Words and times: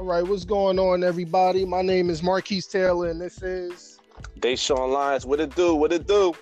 All 0.00 0.06
right, 0.06 0.26
what's 0.26 0.46
going 0.46 0.78
on, 0.78 1.04
everybody? 1.04 1.66
My 1.66 1.82
name 1.82 2.08
is 2.08 2.22
Marquise 2.22 2.66
Taylor, 2.66 3.10
and 3.10 3.20
this 3.20 3.42
is 3.42 4.00
Deshaun 4.38 4.90
Lyons. 4.90 5.26
What 5.26 5.40
it 5.40 5.54
do? 5.54 5.74
What 5.74 5.92
it 5.92 6.06
do? 6.06 6.32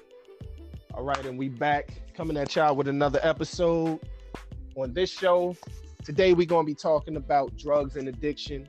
All 0.94 1.02
right, 1.02 1.26
and 1.26 1.36
we 1.36 1.48
back 1.48 1.90
coming 2.14 2.36
at 2.36 2.54
y'all 2.54 2.76
with 2.76 2.86
another 2.86 3.18
episode 3.20 3.98
on 4.76 4.94
this 4.94 5.10
show. 5.10 5.56
Today 6.04 6.34
we're 6.34 6.46
gonna 6.46 6.66
be 6.68 6.74
talking 6.76 7.16
about 7.16 7.56
drugs 7.56 7.96
and 7.96 8.06
addiction. 8.06 8.68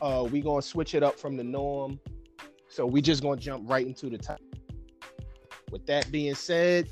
Uh, 0.00 0.28
we 0.30 0.40
gonna 0.40 0.62
switch 0.62 0.94
it 0.94 1.02
up 1.02 1.18
from 1.18 1.36
the 1.36 1.42
norm, 1.42 1.98
so 2.68 2.86
we 2.86 3.02
just 3.02 3.24
gonna 3.24 3.40
jump 3.40 3.68
right 3.68 3.84
into 3.84 4.08
the 4.08 4.18
top. 4.18 4.40
With 5.72 5.84
that 5.86 6.12
being 6.12 6.36
said, 6.36 6.88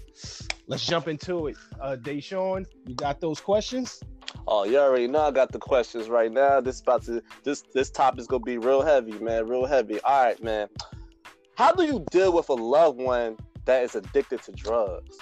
let's 0.66 0.84
jump 0.84 1.06
into 1.06 1.46
it. 1.46 1.56
Uh, 1.80 1.94
Deshaun, 1.94 2.66
you 2.88 2.96
got 2.96 3.20
those 3.20 3.40
questions? 3.40 4.02
Oh, 4.46 4.64
you 4.64 4.78
already 4.78 5.06
know 5.06 5.20
I 5.20 5.30
got 5.30 5.52
the 5.52 5.58
questions 5.58 6.08
right 6.08 6.30
now. 6.30 6.60
This 6.60 6.80
about 6.80 7.02
to 7.04 7.22
this 7.44 7.62
this 7.74 7.90
topic's 7.90 8.26
gonna 8.26 8.42
be 8.42 8.58
real 8.58 8.82
heavy, 8.82 9.12
man. 9.18 9.48
Real 9.48 9.66
heavy. 9.66 10.00
All 10.00 10.24
right, 10.24 10.42
man. 10.42 10.68
How 11.56 11.72
do 11.72 11.84
you 11.84 12.04
deal 12.10 12.32
with 12.32 12.48
a 12.48 12.54
loved 12.54 12.98
one 12.98 13.36
that 13.66 13.82
is 13.84 13.94
addicted 13.94 14.42
to 14.42 14.52
drugs? 14.52 15.18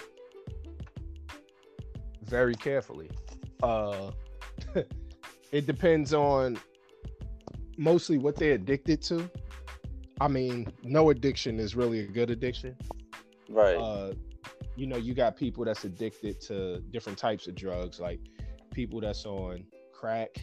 Very 2.22 2.54
carefully. 2.54 3.10
Uh, 3.62 4.12
it 5.52 5.66
depends 5.66 6.14
on 6.14 6.58
mostly 7.77 8.18
what 8.18 8.36
they're 8.36 8.54
addicted 8.54 9.02
to. 9.02 9.28
I 10.20 10.28
mean, 10.28 10.72
no 10.82 11.10
addiction 11.10 11.58
is 11.58 11.77
really 11.77 12.00
a 12.00 12.06
good 12.06 12.30
addiction. 12.30 12.77
Right. 13.48 13.77
Uh, 13.77 14.12
you 14.77 14.86
know, 14.86 14.96
you 14.96 15.14
got 15.14 15.36
people 15.36 15.64
that's 15.64 15.84
addicted 15.84 16.40
to 16.42 16.80
different 16.92 17.18
types 17.18 17.46
of 17.46 17.54
drugs, 17.54 17.98
like 17.98 18.20
people 18.78 19.00
that's 19.00 19.27
on 19.27 19.64
crack. 19.92 20.41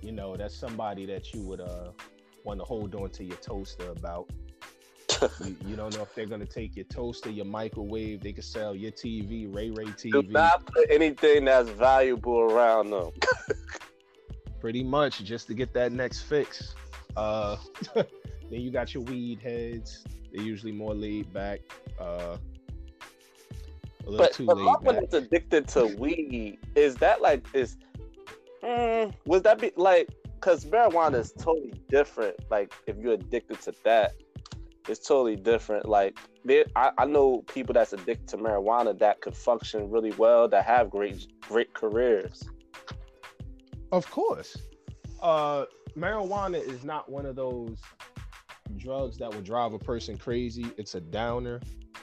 You 0.00 0.12
know, 0.12 0.34
that's 0.34 0.56
somebody 0.56 1.04
that 1.04 1.34
you 1.34 1.42
would 1.42 1.60
uh 1.60 1.90
want 2.42 2.58
to 2.58 2.64
hold 2.64 2.94
on 2.94 3.10
to 3.10 3.22
your 3.22 3.36
toaster 3.36 3.90
about. 3.90 4.30
you, 5.44 5.54
you, 5.66 5.76
don't 5.76 5.94
know 5.94 6.00
if 6.00 6.14
they're 6.14 6.24
gonna 6.24 6.46
take 6.46 6.74
your 6.74 6.86
toaster, 6.86 7.28
your 7.28 7.44
microwave. 7.44 8.22
They 8.22 8.32
could 8.32 8.44
sell 8.44 8.74
your 8.74 8.92
TV, 8.92 9.54
Ray 9.54 9.68
Ray 9.68 9.84
TV. 9.84 10.10
Do 10.10 10.22
not 10.22 10.64
put 10.64 10.90
anything 10.90 11.44
that's 11.44 11.68
valuable 11.68 12.40
around 12.40 12.88
them. 12.88 13.10
Pretty 14.60 14.82
much, 14.82 15.22
just 15.22 15.48
to 15.48 15.54
get 15.54 15.74
that 15.74 15.92
next 15.92 16.22
fix. 16.22 16.74
Uh, 17.14 17.58
then 17.94 18.06
you 18.48 18.70
got 18.70 18.94
your 18.94 19.02
weed 19.02 19.38
heads. 19.38 20.02
They're 20.32 20.42
usually 20.42 20.72
more 20.72 20.94
laid 20.94 21.30
back. 21.30 21.60
Uh, 22.00 22.38
a 24.06 24.10
little 24.10 24.26
but, 24.26 24.32
too 24.32 24.46
but 24.46 24.56
laid 24.56 24.84
back. 24.84 25.00
that's 25.00 25.14
addicted 25.14 25.68
to 25.68 25.86
weed, 25.98 26.58
is 26.74 26.96
that 26.96 27.20
like 27.20 27.46
is? 27.54 27.76
Mm, 28.62 29.12
would 29.26 29.44
that 29.44 29.60
be 29.60 29.72
like? 29.76 30.08
Because 30.34 30.64
marijuana 30.64 31.16
is 31.16 31.32
totally 31.32 31.74
different. 31.88 32.36
Like 32.50 32.72
if 32.86 32.96
you're 32.98 33.14
addicted 33.14 33.60
to 33.62 33.74
that, 33.84 34.14
it's 34.88 35.06
totally 35.06 35.36
different. 35.36 35.86
Like 35.86 36.18
there, 36.44 36.64
I, 36.74 36.90
I 36.98 37.04
know 37.04 37.42
people 37.42 37.74
that's 37.74 37.92
addicted 37.92 38.28
to 38.28 38.38
marijuana 38.38 38.98
that 38.98 39.20
could 39.20 39.36
function 39.36 39.90
really 39.90 40.12
well, 40.12 40.48
that 40.48 40.64
have 40.64 40.90
great 40.90 41.26
great 41.42 41.72
careers. 41.74 42.42
Of 43.92 44.10
course, 44.10 44.56
uh, 45.20 45.66
marijuana 45.96 46.60
is 46.60 46.82
not 46.82 47.10
one 47.10 47.26
of 47.26 47.36
those 47.36 47.78
drugs 48.76 49.18
that 49.18 49.32
will 49.32 49.42
drive 49.42 49.72
a 49.72 49.78
person 49.78 50.16
crazy. 50.16 50.66
It's 50.76 50.94
a 50.94 51.00
downer. 51.00 51.60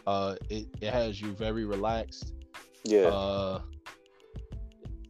Uh, 0.08 0.36
it, 0.50 0.68
it 0.82 0.94
has 0.94 1.22
you 1.22 1.34
very 1.34 1.66
relaxed. 1.66 2.34
Yeah. 2.84 3.08
Uh, 3.08 3.62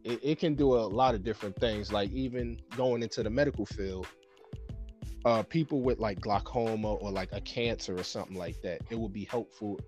it, 0.04 0.20
it 0.22 0.38
can 0.38 0.54
do 0.54 0.74
a 0.74 0.80
lot 0.86 1.14
of 1.14 1.22
different 1.22 1.56
things, 1.56 1.92
like 1.92 2.10
even 2.10 2.58
going 2.76 3.02
into 3.02 3.22
the 3.22 3.30
medical 3.30 3.66
field. 3.66 4.06
Uh, 5.26 5.42
people 5.42 5.82
with 5.82 5.98
like 5.98 6.18
glaucoma 6.20 6.94
or 6.94 7.10
like 7.10 7.28
a 7.32 7.40
cancer 7.42 7.94
or 7.94 8.02
something 8.02 8.36
like 8.36 8.60
that, 8.62 8.80
it 8.88 8.98
would 8.98 9.12
be 9.12 9.24
helpful 9.24 9.78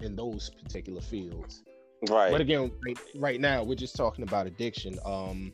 in 0.00 0.14
those 0.14 0.50
particular 0.50 1.00
fields. 1.00 1.62
Right. 2.10 2.30
But 2.30 2.40
again, 2.40 2.72
right, 2.84 2.98
right 3.16 3.40
now 3.40 3.62
we're 3.62 3.74
just 3.74 3.96
talking 3.96 4.24
about 4.24 4.46
addiction. 4.46 4.98
Um, 5.04 5.52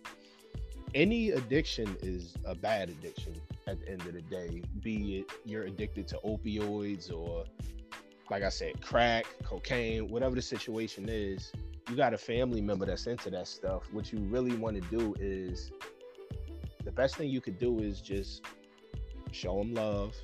any 0.94 1.30
addiction 1.30 1.96
is 2.02 2.34
a 2.44 2.54
bad 2.54 2.88
addiction 2.88 3.34
at 3.66 3.80
the 3.80 3.90
end 3.90 4.02
of 4.02 4.14
the 4.14 4.22
day. 4.22 4.62
Be 4.82 5.18
it 5.18 5.32
you're 5.44 5.64
addicted 5.64 6.08
to 6.08 6.20
opioids 6.24 7.12
or 7.12 7.44
like 8.30 8.42
I 8.42 8.48
said, 8.48 8.80
crack, 8.82 9.26
cocaine, 9.44 10.08
whatever 10.08 10.34
the 10.34 10.42
situation 10.42 11.08
is, 11.08 11.52
you 11.88 11.96
got 11.96 12.12
a 12.12 12.18
family 12.18 12.60
member 12.60 12.84
that's 12.86 13.06
into 13.06 13.30
that 13.30 13.48
stuff. 13.48 13.84
What 13.92 14.12
you 14.12 14.18
really 14.18 14.54
want 14.54 14.82
to 14.82 14.96
do 14.96 15.14
is 15.18 15.70
the 16.84 16.92
best 16.92 17.16
thing 17.16 17.30
you 17.30 17.40
could 17.40 17.58
do 17.58 17.78
is 17.78 18.00
just 18.00 18.44
show 19.32 19.58
them 19.58 19.74
love. 19.74 20.14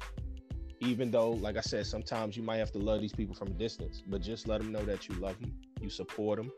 Even 0.81 1.10
though, 1.10 1.31
like 1.31 1.56
I 1.56 1.62
said, 1.62 1.87
sometimes 1.87 2.37
you 2.37 2.42
might 2.42 2.59
have 2.59 2.70
to 2.72 2.78
love 2.78 3.00
these 3.00 3.12
people 3.12 3.34
from 3.34 3.48
a 3.48 3.54
distance, 3.54 4.03
but 4.06 4.21
just 4.21 4.47
let 4.47 4.60
them 4.60 4.71
know 4.72 4.84
that 4.84 5.09
you 5.09 5.15
love 5.15 5.41
them, 5.41 5.54
you 5.81 5.88
support 5.88 6.36
them. 6.36 6.53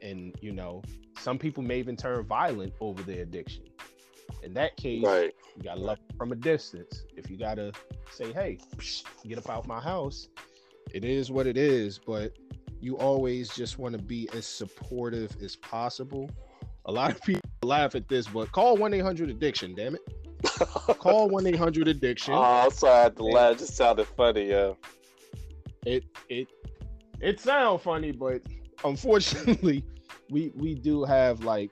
And, 0.00 0.34
you 0.40 0.52
know, 0.52 0.82
some 1.18 1.38
people 1.38 1.62
may 1.62 1.78
even 1.78 1.96
turn 1.96 2.24
violent 2.24 2.72
over 2.80 3.02
their 3.02 3.22
addiction. 3.22 3.64
In 4.42 4.54
that 4.54 4.76
case, 4.76 5.04
right. 5.04 5.34
you 5.56 5.62
got 5.62 5.74
to 5.74 5.80
love 5.80 5.98
from 6.16 6.32
a 6.32 6.36
distance. 6.36 7.04
If 7.18 7.30
you 7.30 7.36
got 7.36 7.54
to 7.54 7.72
say, 8.10 8.32
hey, 8.32 8.58
get 9.26 9.38
up 9.38 9.50
out 9.50 9.66
my 9.66 9.80
house, 9.80 10.28
it 10.94 11.04
is 11.04 11.30
what 11.30 11.46
it 11.46 11.56
is. 11.56 11.98
But 11.98 12.36
you 12.80 12.96
always 12.96 13.48
just 13.54 13.78
want 13.78 13.96
to 13.96 14.02
be 14.02 14.28
as 14.32 14.46
supportive 14.46 15.36
as 15.42 15.56
possible. 15.56 16.30
A 16.84 16.92
lot 16.92 17.10
of 17.10 17.20
people 17.22 17.42
laugh 17.62 17.94
at 17.94 18.08
this, 18.08 18.26
but 18.26 18.50
call 18.52 18.76
1 18.76 18.94
800 18.94 19.28
addiction, 19.28 19.74
damn 19.74 19.96
it. 19.96 20.98
call 20.98 21.28
1 21.30 21.46
800 21.46 21.88
addiction. 21.88 22.34
Oh, 22.34 22.42
I'm 22.42 22.70
sorry, 22.70 22.94
I 22.94 23.02
had 23.02 23.16
to 23.16 23.24
laugh. 23.24 23.52
It 23.54 23.58
just 23.58 23.76
sounded 23.76 24.06
funny, 24.06 24.48
yeah. 24.48 24.72
It, 25.84 26.04
it, 26.28 26.48
it 27.20 27.40
sounds 27.40 27.82
funny, 27.82 28.12
but 28.12 28.42
unfortunately, 28.84 29.84
we 30.30 30.52
we 30.54 30.74
do 30.74 31.04
have 31.04 31.44
like 31.44 31.70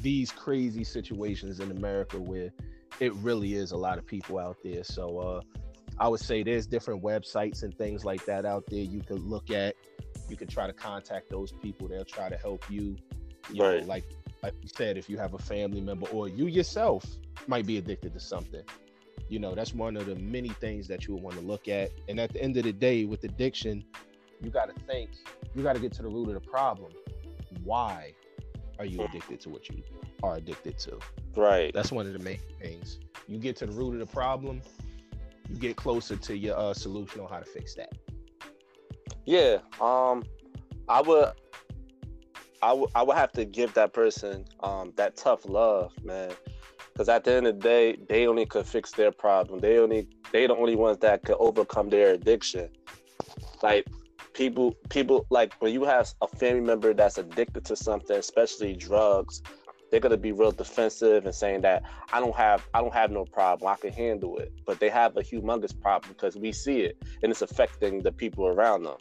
these 0.00 0.30
crazy 0.30 0.84
situations 0.84 1.60
in 1.60 1.70
America 1.70 2.18
where 2.18 2.50
it 3.00 3.12
really 3.14 3.54
is 3.54 3.72
a 3.72 3.76
lot 3.76 3.98
of 3.98 4.06
people 4.06 4.38
out 4.38 4.56
there. 4.62 4.84
So 4.84 5.18
uh, 5.18 5.40
I 5.98 6.08
would 6.08 6.20
say 6.20 6.42
there's 6.42 6.66
different 6.66 7.02
websites 7.02 7.62
and 7.62 7.76
things 7.76 8.04
like 8.04 8.24
that 8.26 8.44
out 8.44 8.64
there 8.66 8.80
you 8.80 9.00
could 9.02 9.20
look 9.20 9.50
at. 9.50 9.74
You 10.28 10.36
could 10.36 10.48
try 10.48 10.66
to 10.66 10.72
contact 10.72 11.30
those 11.30 11.52
people. 11.52 11.88
They'll 11.88 12.04
try 12.04 12.28
to 12.28 12.36
help 12.36 12.70
you. 12.70 12.96
you 13.50 13.62
right. 13.62 13.80
Know, 13.80 13.86
like 13.86 14.04
like 14.42 14.54
you 14.60 14.68
said, 14.74 14.98
if 14.98 15.08
you 15.08 15.16
have 15.16 15.34
a 15.34 15.38
family 15.38 15.80
member 15.80 16.06
or 16.08 16.28
you 16.28 16.46
yourself 16.46 17.04
might 17.46 17.66
be 17.66 17.78
addicted 17.78 18.12
to 18.12 18.20
something. 18.20 18.62
You 19.28 19.38
know, 19.38 19.54
that's 19.54 19.72
one 19.72 19.96
of 19.96 20.06
the 20.06 20.16
many 20.16 20.50
things 20.50 20.86
that 20.88 21.06
you 21.06 21.14
would 21.14 21.22
want 21.22 21.36
to 21.36 21.42
look 21.42 21.66
at. 21.66 21.92
And 22.08 22.20
at 22.20 22.32
the 22.32 22.42
end 22.42 22.56
of 22.58 22.64
the 22.64 22.72
day, 22.72 23.06
with 23.06 23.24
addiction, 23.24 23.84
you 24.42 24.50
got 24.50 24.66
to 24.66 24.84
think, 24.84 25.10
you 25.54 25.62
got 25.62 25.74
to 25.74 25.80
get 25.80 25.92
to 25.94 26.02
the 26.02 26.08
root 26.08 26.28
of 26.28 26.34
the 26.34 26.40
problem. 26.40 26.92
Why 27.62 28.12
are 28.78 28.84
you 28.84 29.02
addicted 29.02 29.40
to 29.42 29.48
what 29.48 29.68
you 29.70 29.82
are 30.22 30.36
addicted 30.36 30.78
to? 30.80 30.98
Right. 31.36 31.72
That's 31.74 31.92
one 31.92 32.06
of 32.06 32.12
the 32.12 32.18
main 32.18 32.38
things. 32.60 32.98
You 33.26 33.38
get 33.38 33.56
to 33.56 33.66
the 33.66 33.72
root 33.72 33.94
of 33.94 34.00
the 34.00 34.12
problem, 34.12 34.62
you 35.48 35.56
get 35.56 35.76
closer 35.76 36.16
to 36.16 36.36
your 36.36 36.56
uh, 36.56 36.74
solution 36.74 37.20
on 37.20 37.28
how 37.28 37.38
to 37.38 37.44
fix 37.44 37.74
that. 37.74 37.92
Yeah. 39.26 39.58
Um, 39.80 40.24
I 40.88 41.00
would. 41.00 41.32
I 42.62 42.72
would, 42.72 42.88
I 42.94 43.02
would 43.02 43.16
have 43.16 43.30
to 43.32 43.44
give 43.44 43.74
that 43.74 43.92
person 43.92 44.46
um, 44.60 44.94
that 44.96 45.16
tough 45.16 45.46
love, 45.46 45.92
man. 46.02 46.32
Because 46.92 47.10
at 47.10 47.24
the 47.24 47.32
end 47.32 47.46
of 47.46 47.56
the 47.56 47.60
day, 47.60 47.98
they 48.08 48.26
only 48.26 48.46
could 48.46 48.64
fix 48.64 48.90
their 48.92 49.12
problem. 49.12 49.60
They 49.60 49.78
only 49.78 50.08
they 50.32 50.46
the 50.46 50.56
only 50.56 50.74
ones 50.74 50.98
that 50.98 51.24
could 51.24 51.36
overcome 51.38 51.90
their 51.90 52.12
addiction. 52.12 52.70
Like 53.62 53.86
people 54.32 54.74
people 54.88 55.26
like 55.30 55.54
when 55.60 55.72
you 55.72 55.84
have 55.84 56.12
a 56.22 56.26
family 56.26 56.60
member 56.60 56.92
that's 56.92 57.18
addicted 57.18 57.64
to 57.64 57.76
something 57.76 58.16
especially 58.16 58.74
drugs 58.74 59.42
they're 59.94 60.00
going 60.00 60.10
to 60.10 60.18
be 60.18 60.32
real 60.32 60.50
defensive 60.50 61.24
and 61.24 61.32
saying 61.32 61.60
that 61.60 61.84
i 62.12 62.18
don't 62.18 62.34
have 62.34 62.66
i 62.74 62.80
don't 62.80 62.92
have 62.92 63.12
no 63.12 63.24
problem 63.24 63.72
i 63.72 63.76
can 63.76 63.92
handle 63.92 64.36
it. 64.38 64.52
But 64.66 64.80
they 64.80 64.88
have 64.88 65.16
a 65.16 65.20
humongous 65.20 65.78
problem 65.80 66.14
because 66.14 66.34
we 66.36 66.50
see 66.50 66.80
it 66.80 67.00
and 67.22 67.30
it's 67.30 67.42
affecting 67.42 68.02
the 68.02 68.10
people 68.10 68.48
around 68.48 68.82
them. 68.82 68.96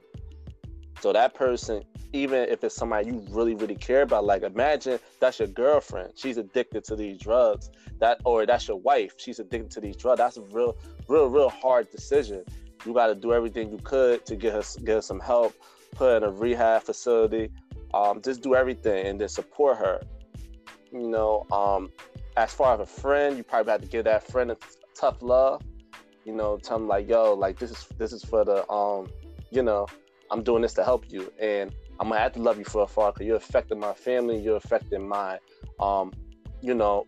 So 1.01 1.12
that 1.12 1.34
person 1.34 1.81
even 2.13 2.48
if 2.48 2.63
it's 2.63 2.75
somebody 2.75 3.07
you 3.07 3.25
really 3.31 3.56
really 3.56 3.74
care 3.74 4.04
about 4.04 4.24
like 4.24 4.44
imagine 4.44 5.00
that's 5.19 5.40
your 5.40 5.48
girlfriend. 5.48 6.13
She's 6.16 6.38
addicted 6.38 6.84
to 6.84 6.95
these 6.95 7.18
drugs 7.18 7.72
that 8.00 8.22
or 8.24 8.45
that's 8.45 8.68
your 8.68 8.78
wife. 8.78 9.16
She's 9.18 9.40
addicted 9.40 9.72
to 9.72 9.81
these 9.81 9.98
drugs. 9.98 10.19
That's 10.19 10.38
a 10.38 10.42
real 10.42 10.78
real 11.07 11.28
real 11.28 11.50
hard 11.50 11.90
decision. 11.90 12.44
You 12.86 12.94
got 12.94 13.07
to 13.07 13.16
do 13.16 13.34
everything 13.34 13.72
you 13.72 13.80
could 13.80 14.28
to 14.28 14.36
get 14.36 14.54
her 14.54 14.63
get 14.84 14.94
her 14.95 15.01
some 15.01 15.19
help, 15.19 15.56
put 15.95 16.18
in 16.18 16.24
a 16.24 16.30
rehab 16.30 16.84
facility, 16.84 17.50
um, 17.95 18.22
just 18.22 18.44
do 18.44 18.54
everything 18.54 19.07
and 19.07 19.19
then 19.19 19.30
support 19.30 19.80
her. 19.80 20.00
You 20.94 21.10
know, 21.10 21.45
um, 21.51 21.90
as 22.38 22.54
far 22.54 22.75
as 22.75 22.80
a 22.80 22.86
friend, 22.86 23.36
you 23.36 23.44
probably 23.44 23.72
have 23.72 23.81
to 23.81 23.88
give 23.88 24.06
that 24.06 24.25
friend 24.25 24.51
a 24.51 24.57
tough 24.95 25.22
love. 25.22 25.62
You 26.24 26.34
know, 26.34 26.57
tell 26.57 26.80
them 26.80 26.88
like, 26.88 27.10
yo, 27.10 27.34
like 27.34 27.60
this 27.60 27.72
is 27.72 27.88
this 27.98 28.13
is 28.13 28.24
for 28.24 28.45
the 28.45 28.69
um, 28.72 29.07
you 29.50 29.63
know, 29.63 29.88
I'm 30.31 30.44
doing 30.44 30.62
this 30.62 30.74
to 30.75 30.84
help 30.84 31.12
you, 31.12 31.34
and 31.40 31.75
I'm 32.00 32.10
gonna 32.10 32.22
have 32.22 32.34
to 32.34 32.42
love 32.42 32.57
you 32.57 32.66
for 32.66 32.84
a 32.84 32.88
far 32.88 33.12
because 33.12 33.28
you're 33.28 33.38
affecting 33.38 33.80
my 33.80 33.94
family, 33.94 34.40
you're 34.40 34.57
affecting 34.57 35.07
my, 35.07 35.40
um, 35.80 36.13
you 36.62 36.74
know, 36.74 37.07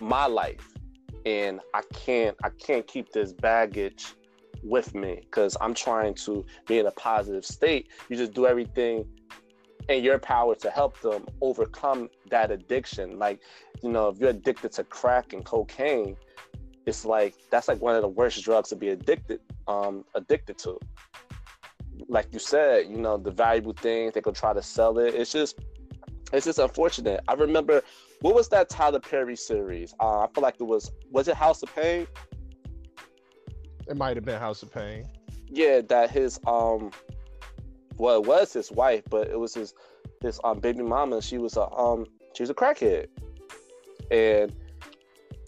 my 0.00 0.26
life 0.26 0.72
and 1.26 1.60
I 1.74 1.82
can't 1.92 2.36
I 2.42 2.50
can't 2.50 2.86
keep 2.86 3.12
this 3.12 3.32
baggage 3.32 4.14
with 4.62 4.94
me 4.94 5.20
because 5.22 5.56
I'm 5.60 5.74
trying 5.74 6.14
to 6.14 6.46
be 6.66 6.78
in 6.78 6.86
a 6.86 6.90
positive 6.92 7.44
state. 7.44 7.88
You 8.08 8.16
just 8.16 8.32
do 8.32 8.46
everything 8.46 9.04
in 9.88 10.02
your 10.02 10.18
power 10.18 10.54
to 10.56 10.70
help 10.70 11.00
them 11.00 11.26
overcome 11.40 12.08
that 12.30 12.50
addiction. 12.50 13.18
Like, 13.18 13.40
you 13.82 13.90
know, 13.90 14.08
if 14.08 14.18
you're 14.18 14.30
addicted 14.30 14.72
to 14.72 14.84
crack 14.84 15.32
and 15.32 15.44
cocaine, 15.44 16.16
it's 16.86 17.04
like 17.04 17.34
that's 17.50 17.68
like 17.68 17.80
one 17.80 17.96
of 17.96 18.02
the 18.02 18.08
worst 18.08 18.42
drugs 18.44 18.68
to 18.68 18.76
be 18.76 18.90
addicted 18.90 19.40
um 19.66 20.04
addicted 20.14 20.58
to. 20.58 20.78
Like 22.08 22.28
you 22.32 22.38
said, 22.38 22.86
you 22.88 22.98
know, 22.98 23.16
the 23.16 23.30
valuable 23.30 23.72
things 23.72 24.14
they 24.14 24.20
could 24.20 24.34
try 24.34 24.52
to 24.52 24.62
sell 24.62 24.98
it. 24.98 25.14
It's 25.14 25.32
just 25.32 25.58
it's 26.32 26.46
just 26.46 26.58
unfortunate. 26.58 27.20
I 27.28 27.34
remember 27.34 27.82
what 28.20 28.34
was 28.34 28.48
that 28.48 28.68
Tyler 28.68 29.00
Perry 29.00 29.36
series? 29.36 29.94
Uh, 30.00 30.20
I 30.20 30.26
feel 30.34 30.42
like 30.42 30.56
it 30.60 30.64
was 30.64 30.92
was 31.10 31.28
it 31.28 31.36
House 31.36 31.62
of 31.62 31.74
Payne? 31.74 32.06
It 33.88 33.96
might 33.96 34.16
have 34.16 34.24
been 34.24 34.38
House 34.38 34.62
of 34.62 34.72
Payne. 34.72 35.06
Yeah, 35.48 35.80
that 35.82 36.10
his 36.10 36.40
um 36.46 36.90
well 37.98 38.16
it 38.16 38.26
was 38.26 38.52
his 38.52 38.70
wife, 38.70 39.02
but 39.10 39.28
it 39.28 39.38
was 39.38 39.54
his 39.54 39.74
his 40.22 40.40
um 40.44 40.60
baby 40.60 40.82
mama. 40.82 41.22
She 41.22 41.38
was 41.38 41.56
a 41.56 41.70
um 41.72 42.06
she 42.34 42.42
was 42.42 42.50
a 42.50 42.54
crackhead. 42.54 43.08
And 44.10 44.52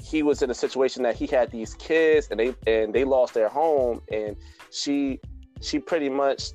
he 0.02 0.22
was 0.22 0.42
in 0.42 0.50
a 0.50 0.54
situation 0.54 1.02
that 1.02 1.16
he 1.16 1.26
had 1.26 1.50
these 1.50 1.74
kids 1.74 2.28
and 2.30 2.40
they 2.40 2.54
and 2.66 2.94
they 2.94 3.04
lost 3.04 3.34
their 3.34 3.48
home 3.48 4.00
and 4.10 4.36
she 4.70 5.20
she 5.60 5.78
pretty 5.78 6.08
much 6.08 6.52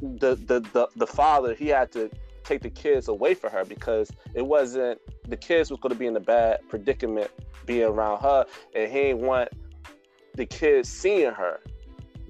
the 0.00 0.34
the 0.34 0.60
the, 0.72 0.88
the 0.96 1.06
father 1.06 1.54
he 1.54 1.68
had 1.68 1.90
to 1.92 2.10
take 2.44 2.62
the 2.62 2.70
kids 2.70 3.08
away 3.08 3.32
from 3.32 3.50
her 3.52 3.64
because 3.64 4.10
it 4.34 4.44
wasn't 4.46 5.00
the 5.28 5.36
kids 5.36 5.70
was 5.70 5.78
going 5.80 5.92
to 5.92 5.98
be 5.98 6.06
in 6.06 6.16
a 6.16 6.20
bad 6.20 6.58
predicament 6.68 7.30
being 7.64 7.84
around 7.84 8.20
her 8.20 8.44
and 8.74 8.90
he 8.90 8.98
didn't 8.98 9.22
want 9.22 9.48
the 10.34 10.46
kids 10.46 10.88
seeing 10.88 11.30
her 11.30 11.60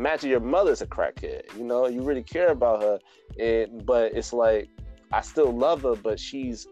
imagine 0.00 0.30
your 0.30 0.40
mother's 0.40 0.82
a 0.82 0.86
crackhead 0.86 1.42
you 1.56 1.64
know 1.64 1.86
you 1.86 2.02
really 2.02 2.22
care 2.22 2.50
about 2.50 2.82
her 2.82 2.98
and 3.38 3.84
but 3.86 4.12
it's 4.14 4.32
like 4.32 4.68
i 5.12 5.20
still 5.20 5.52
love 5.52 5.82
her 5.82 5.94
but 5.94 6.18
she's 6.18 6.66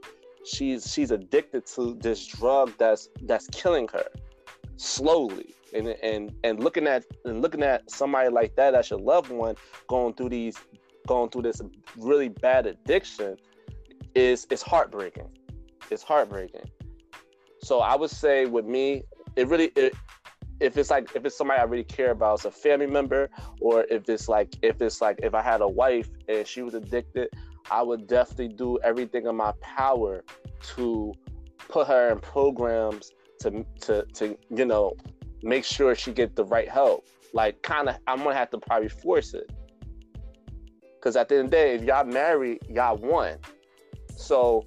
she's 0.45 0.91
she's 0.93 1.11
addicted 1.11 1.65
to 1.67 1.97
this 2.01 2.27
drug 2.27 2.73
that's 2.79 3.09
that's 3.23 3.47
killing 3.49 3.87
her 3.89 4.09
slowly 4.77 5.55
and 5.75 5.89
and 6.03 6.33
and 6.45 6.65
looking 6.65 6.87
at 6.87 7.05
and 7.25 7.43
looking 7.43 7.63
at 7.63 7.89
somebody 7.91 8.31
like 8.31 8.57
that 8.57 8.75
as 8.75 8.91
your 8.91 8.99
loved 8.99 9.31
one 9.31 9.55
going 9.89 10.15
through 10.15 10.31
these 10.31 10.57
going 11.09 11.31
through 11.31 11.43
this 11.43 11.61
really 11.97 12.29
bad 12.29 12.67
addiction 12.67 13.37
is 14.15 14.47
is 14.51 14.63
heartbreaking. 14.63 15.29
It's 15.91 16.03
heartbreaking. 16.03 16.69
So 17.63 17.81
I 17.81 17.97
would 17.97 18.11
say 18.11 18.47
with 18.47 18.67
me, 18.67 19.03
it 19.37 19.49
really 19.49 19.73
it, 19.75 19.95
if 20.61 20.77
it's 20.77 20.91
like 20.91 21.09
if 21.15 21.25
it's 21.25 21.37
somebody 21.37 21.61
I 21.61 21.65
really 21.65 21.85
care 21.85 22.11
about, 22.11 22.35
it's 22.35 22.45
a 22.45 22.51
family 22.51 22.87
member, 22.87 23.31
or 23.61 23.85
if 23.91 24.09
it's 24.09 24.29
like 24.29 24.55
if 24.63 24.81
it's 24.83 25.01
like 25.01 25.21
if 25.23 25.35
I 25.35 25.43
had 25.43 25.61
a 25.61 25.69
wife 25.69 26.09
and 26.29 26.47
she 26.47 26.63
was 26.63 26.75
addicted, 26.75 27.29
I 27.71 27.83
would 27.83 28.07
definitely 28.07 28.49
do 28.49 28.79
everything 28.83 29.27
in 29.27 29.37
my 29.37 29.53
power 29.61 30.25
to 30.75 31.15
put 31.69 31.87
her 31.87 32.11
in 32.11 32.19
programs 32.21 33.13
to 33.41 33.65
to 33.83 34.05
to 34.15 34.37
you 34.55 34.65
know 34.65 34.95
make 35.43 35.65
sure 35.65 35.95
she 35.95 36.13
get 36.13 36.35
the 36.35 36.45
right 36.45 36.69
help. 36.69 37.07
Like 37.33 37.63
kind 37.63 37.89
of 37.89 37.97
I'm 38.07 38.19
gonna 38.19 38.35
have 38.35 38.51
to 38.51 38.59
probably 38.59 38.89
force 38.89 39.35
it 39.35 39.51
because 40.99 41.15
at 41.17 41.29
the 41.29 41.37
end 41.37 41.45
of 41.45 41.51
the 41.51 41.57
day, 41.57 41.75
if 41.77 41.85
y'all 41.85 42.05
married, 42.05 42.61
y'all 42.69 42.97
won. 42.97 43.37
So 44.17 44.67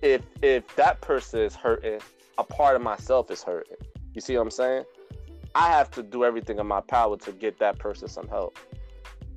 if 0.00 0.22
if 0.40 0.74
that 0.76 1.00
person 1.02 1.40
is 1.40 1.54
hurting, 1.54 2.00
a 2.38 2.44
part 2.44 2.76
of 2.76 2.82
myself 2.82 3.30
is 3.30 3.42
hurting. 3.42 3.76
You 4.14 4.20
see 4.20 4.36
what 4.36 4.42
I'm 4.42 4.50
saying? 4.50 4.84
I 5.54 5.68
have 5.68 5.90
to 5.92 6.02
do 6.02 6.24
everything 6.24 6.58
in 6.58 6.66
my 6.66 6.80
power 6.80 7.16
to 7.18 7.32
get 7.32 7.58
that 7.58 7.78
person 7.78 8.08
some 8.08 8.28
help. 8.28 8.58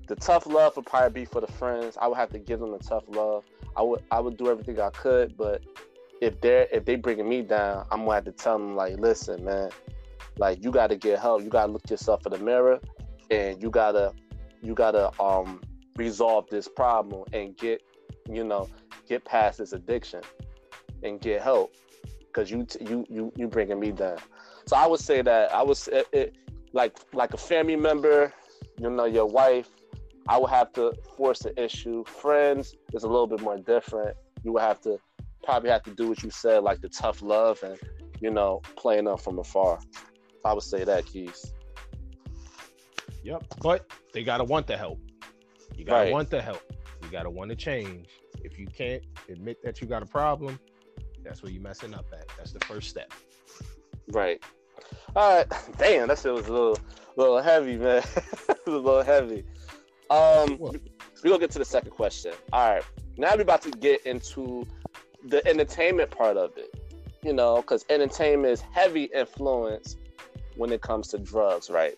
The 0.08 0.16
tough 0.16 0.46
love 0.46 0.76
would 0.76 0.86
probably 0.86 1.22
be 1.22 1.26
for 1.26 1.42
the 1.42 1.48
friends. 1.48 1.98
I 2.00 2.08
would 2.08 2.18
have 2.18 2.30
to 2.32 2.40
give 2.40 2.60
them 2.60 2.72
the 2.72 2.80
tough 2.80 3.04
love. 3.08 3.46
I 3.76 3.82
would 3.82 4.04
I 4.12 4.20
would 4.20 4.38
do 4.38 4.50
everything 4.50 4.80
I 4.80 4.90
could, 4.90 5.36
but 5.38 5.64
if 6.22 6.40
they're 6.42 6.68
if 6.72 6.86
they 6.86 6.96
bringing 6.96 7.28
me 7.28 7.42
down, 7.42 7.86
I'm 7.92 8.02
gonna 8.02 8.16
have 8.16 8.26
to 8.26 8.32
tell 8.32 8.58
them 8.58 8.76
like, 8.76 8.98
listen, 8.98 9.44
man, 9.44 9.72
like 10.38 10.64
you 10.64 10.72
got 10.72 10.88
to 10.88 10.96
get 10.96 11.20
help. 11.20 11.44
You 11.44 11.50
got 11.50 11.68
to 11.68 11.72
look 11.72 11.90
yourself 11.90 12.26
in 12.26 12.34
the 12.34 12.38
mirror, 12.38 12.80
and 13.32 13.62
you 13.62 13.70
gotta 13.70 14.14
you 14.62 14.74
gotta 14.74 15.10
um 15.22 15.62
resolve 15.96 16.50
this 16.50 16.68
problem 16.68 17.24
and 17.34 17.56
get, 17.58 17.82
you 18.30 18.44
know, 18.44 18.70
get 19.08 19.24
past 19.26 19.60
this 19.60 19.74
addiction 19.74 20.22
and 21.04 21.20
get 21.20 21.42
help 21.42 21.74
because 22.28 22.52
you 22.52 22.66
you 22.82 23.06
you 23.10 23.32
you 23.36 23.48
bringing 23.48 23.80
me 23.80 23.92
down. 23.92 24.18
So 24.66 24.76
I 24.76 24.88
would 24.88 25.00
say 25.00 25.22
that 25.22 25.54
I 25.54 25.62
was 25.62 25.88
it, 25.88 26.08
it, 26.12 26.36
like 26.74 26.98
like 27.14 27.34
a 27.34 27.38
family 27.38 27.76
member, 27.76 28.34
you 28.80 28.90
know, 28.90 29.06
your 29.06 29.26
wife. 29.26 29.70
I 30.28 30.38
would 30.38 30.52
have 30.52 30.72
to 30.74 30.94
force 31.18 31.40
the 31.40 31.62
issue. 31.62 32.06
Friends 32.06 32.76
is 32.94 33.04
a 33.04 33.08
little 33.08 33.28
bit 33.28 33.42
more 33.42 33.58
different. 33.58 34.16
You 34.44 34.54
would 34.54 34.62
have 34.62 34.80
to 34.82 34.98
probably 35.44 35.70
have 35.70 35.84
to 35.84 35.92
do 35.92 36.08
what 36.08 36.24
you 36.24 36.30
said, 36.30 36.64
like 36.64 36.80
the 36.80 36.88
tough 36.88 37.22
love 37.22 37.62
and 37.64 37.78
you 38.22 38.32
know 38.32 38.62
playing 38.78 39.08
up 39.08 39.22
from 39.22 39.40
afar. 39.40 39.80
I 40.46 40.54
would 40.54 40.64
say 40.64 40.84
that, 40.84 41.06
Keys. 41.06 41.54
Yep, 43.24 43.46
but 43.62 43.90
they 44.14 44.24
gotta 44.24 44.44
want 44.44 44.68
the 44.68 44.78
help. 44.78 45.00
You 45.76 45.86
gotta 45.86 46.06
right. 46.06 46.12
want 46.12 46.30
the 46.30 46.42
help. 46.42 46.62
You 47.02 47.10
gotta 47.10 47.30
want 47.30 47.50
to 47.50 47.56
change. 47.56 48.08
If 48.44 48.60
you 48.60 48.68
can't 48.68 49.04
admit 49.30 49.64
that 49.64 49.82
you 49.82 49.88
got 49.88 50.04
a 50.04 50.06
problem, 50.06 50.60
that's 51.24 51.42
where 51.42 51.52
you're 51.52 51.62
messing 51.62 51.94
up 51.94 52.06
at. 52.14 52.28
That's 52.38 52.52
the 52.52 52.60
first 52.62 52.90
step. 52.90 53.14
Right. 54.12 54.44
All 55.16 55.38
right. 55.38 55.48
Damn, 55.78 56.08
that 56.08 56.20
shit 56.20 56.34
was 56.34 56.48
a 56.48 56.52
little, 56.52 56.80
little 57.16 57.42
heavy, 57.42 57.78
man. 57.78 58.04
it 58.16 58.66
was 58.66 58.76
a 58.76 58.80
little 58.80 59.04
heavy. 59.04 59.44
Um, 60.10 60.58
what? 60.58 60.76
we 61.24 61.30
gonna 61.30 61.40
get 61.40 61.52
to 61.52 61.60
the 61.60 61.66
second 61.66 61.92
question. 61.92 62.34
All 62.52 62.76
right. 62.76 62.84
Now 63.18 63.36
we're 63.36 63.42
about 63.42 63.62
to 63.64 63.72
get 63.72 64.06
into 64.06 64.66
the 65.26 65.46
entertainment 65.48 66.12
part 66.12 66.38
of 66.38 66.58
it. 66.58 66.74
You 67.24 67.34
know, 67.34 67.58
because 67.58 67.86
entertainment 67.90 68.52
is 68.52 68.62
heavy 68.62 69.06
influence 69.06 69.96
when 70.56 70.72
it 70.72 70.82
comes 70.82 71.08
to 71.10 71.18
drugs, 71.18 71.70
right? 71.70 71.98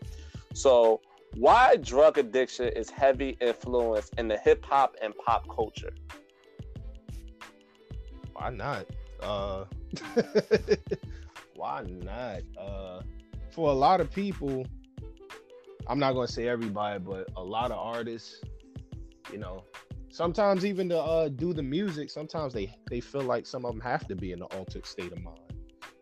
So 0.53 1.01
why 1.35 1.75
drug 1.77 2.17
addiction 2.17 2.69
is 2.69 2.89
heavy 2.89 3.37
influence 3.41 4.09
in 4.17 4.27
the 4.27 4.37
hip 4.37 4.63
hop 4.63 4.95
and 5.01 5.13
pop 5.17 5.47
culture. 5.53 5.93
Why 8.33 8.51
not? 8.51 8.85
Uh, 9.21 9.65
why 11.55 11.83
not? 11.87 12.41
Uh, 12.59 13.01
for 13.51 13.69
a 13.69 13.73
lot 13.73 14.01
of 14.01 14.11
people, 14.11 14.65
I'm 15.87 15.99
not 15.99 16.13
gonna 16.13 16.27
say 16.27 16.47
everybody, 16.47 16.99
but 16.99 17.29
a 17.35 17.43
lot 17.43 17.71
of 17.71 17.77
artists, 17.77 18.41
you 19.31 19.37
know, 19.37 19.63
sometimes 20.09 20.65
even 20.65 20.89
to 20.89 20.99
uh, 20.99 21.29
do 21.29 21.53
the 21.53 21.63
music, 21.63 22.09
sometimes 22.09 22.53
they 22.53 22.75
they 22.89 22.99
feel 22.99 23.21
like 23.21 23.45
some 23.45 23.65
of 23.65 23.73
them 23.73 23.81
have 23.81 24.07
to 24.07 24.15
be 24.15 24.31
in 24.31 24.41
an 24.41 24.47
altered 24.57 24.85
state 24.85 25.11
of 25.11 25.21
mind, 25.21 25.39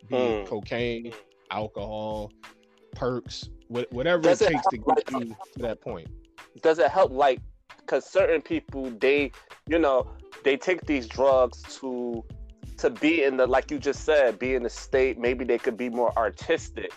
be 0.07 0.15
mm. 0.15 0.47
cocaine, 0.47 1.13
alcohol, 1.51 2.31
perks, 2.95 3.49
whatever 3.67 4.21
does 4.21 4.41
it 4.41 4.49
takes 4.49 4.67
to 4.67 4.77
get 4.77 4.87
like, 4.87 5.11
you 5.11 5.35
to 5.53 5.59
that 5.59 5.81
point. 5.81 6.07
Does 6.61 6.79
it 6.79 6.89
help, 6.89 7.11
like, 7.11 7.39
because 7.77 8.05
certain 8.05 8.41
people 8.41 8.89
they, 8.99 9.31
you 9.67 9.79
know, 9.79 10.07
they 10.43 10.57
take 10.57 10.85
these 10.85 11.07
drugs 11.07 11.61
to 11.79 12.23
to 12.77 12.89
be 12.89 13.23
in 13.23 13.37
the 13.37 13.47
like 13.47 13.71
you 13.71 13.79
just 13.79 14.03
said, 14.03 14.39
be 14.39 14.55
in 14.55 14.63
the 14.63 14.69
state. 14.69 15.17
Maybe 15.17 15.45
they 15.45 15.57
could 15.57 15.77
be 15.77 15.89
more 15.89 16.11
artistic. 16.17 16.91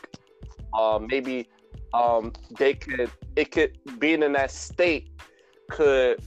Uh, 0.75 0.99
maybe 1.01 1.49
um, 1.95 2.33
they 2.59 2.75
could 2.75 3.11
it 3.37 3.51
could 3.51 3.79
being 3.99 4.23
in 4.23 4.33
that 4.33 4.51
state 4.51 5.11
could 5.71 6.23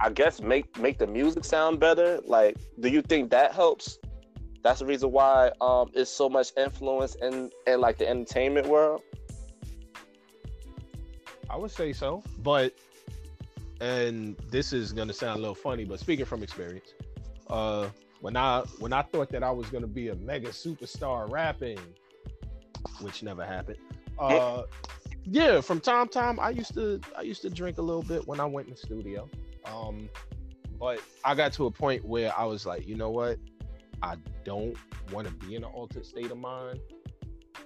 I 0.00 0.10
guess 0.10 0.40
make 0.40 0.78
make 0.78 0.98
the 0.98 1.06
music 1.06 1.44
sound 1.44 1.80
better. 1.80 2.20
Like, 2.24 2.56
do 2.80 2.88
you 2.88 3.02
think 3.02 3.30
that 3.30 3.52
helps? 3.52 3.98
That's 4.62 4.80
the 4.80 4.86
reason 4.86 5.10
why 5.12 5.52
um, 5.60 5.90
it's 5.94 6.10
so 6.10 6.28
much 6.28 6.52
influence 6.56 7.16
in 7.16 7.50
in 7.66 7.80
like 7.80 7.98
the 7.98 8.08
entertainment 8.08 8.66
world. 8.66 9.02
I 11.50 11.56
would 11.56 11.70
say 11.70 11.92
so, 11.92 12.22
but 12.42 12.74
and 13.80 14.36
this 14.50 14.72
is 14.72 14.92
gonna 14.92 15.12
sound 15.12 15.38
a 15.38 15.40
little 15.40 15.54
funny, 15.54 15.84
but 15.84 15.98
speaking 15.98 16.26
from 16.26 16.42
experience, 16.42 16.94
uh, 17.48 17.88
when 18.20 18.36
I 18.36 18.60
when 18.78 18.92
I 18.92 19.02
thought 19.02 19.30
that 19.30 19.42
I 19.42 19.50
was 19.50 19.68
gonna 19.68 19.86
be 19.86 20.08
a 20.08 20.14
mega 20.16 20.48
superstar 20.48 21.30
rapping, 21.30 21.78
which 23.00 23.22
never 23.22 23.44
happened. 23.44 23.78
Uh, 24.18 24.62
yeah, 25.24 25.60
from 25.60 25.80
time 25.80 26.08
to 26.08 26.12
time, 26.12 26.40
I 26.40 26.50
used 26.50 26.74
to 26.74 27.00
I 27.16 27.22
used 27.22 27.42
to 27.42 27.50
drink 27.50 27.78
a 27.78 27.82
little 27.82 28.02
bit 28.02 28.26
when 28.26 28.40
I 28.40 28.46
went 28.46 28.68
in 28.68 28.74
the 28.74 28.80
studio. 28.80 29.28
Um, 29.64 30.08
but 30.78 31.00
I 31.24 31.34
got 31.34 31.52
to 31.54 31.66
a 31.66 31.70
point 31.70 32.04
where 32.04 32.36
I 32.38 32.44
was 32.44 32.64
like, 32.64 32.86
you 32.86 32.94
know 32.94 33.10
what, 33.10 33.38
I 34.02 34.16
don't 34.44 34.76
want 35.12 35.26
to 35.26 35.32
be 35.34 35.56
in 35.56 35.64
an 35.64 35.70
altered 35.70 36.06
state 36.06 36.30
of 36.30 36.38
mind, 36.38 36.80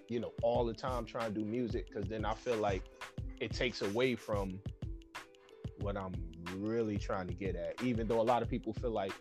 you 0.09 0.19
know, 0.19 0.33
all 0.43 0.65
the 0.65 0.75
time 0.75 1.05
trying 1.05 1.33
to 1.35 1.41
do 1.41 1.45
music 1.45 1.89
because 1.89 2.09
then 2.09 2.25
I 2.25 2.35
feel 2.35 2.57
like 2.57 2.83
it 3.41 3.53
takes 3.53 3.83
away 3.83 4.15
from 4.15 4.59
what 5.81 5.97
I'm 5.97 6.15
really 6.57 6.97
trying 6.97 7.27
to 7.29 7.35
get 7.35 7.55
at. 7.55 7.83
Even 7.83 8.07
though 8.09 8.21
a 8.21 8.23
lot 8.23 8.43
of 8.43 8.49
people 8.49 8.73
feel 8.73 8.93
like, 8.93 9.13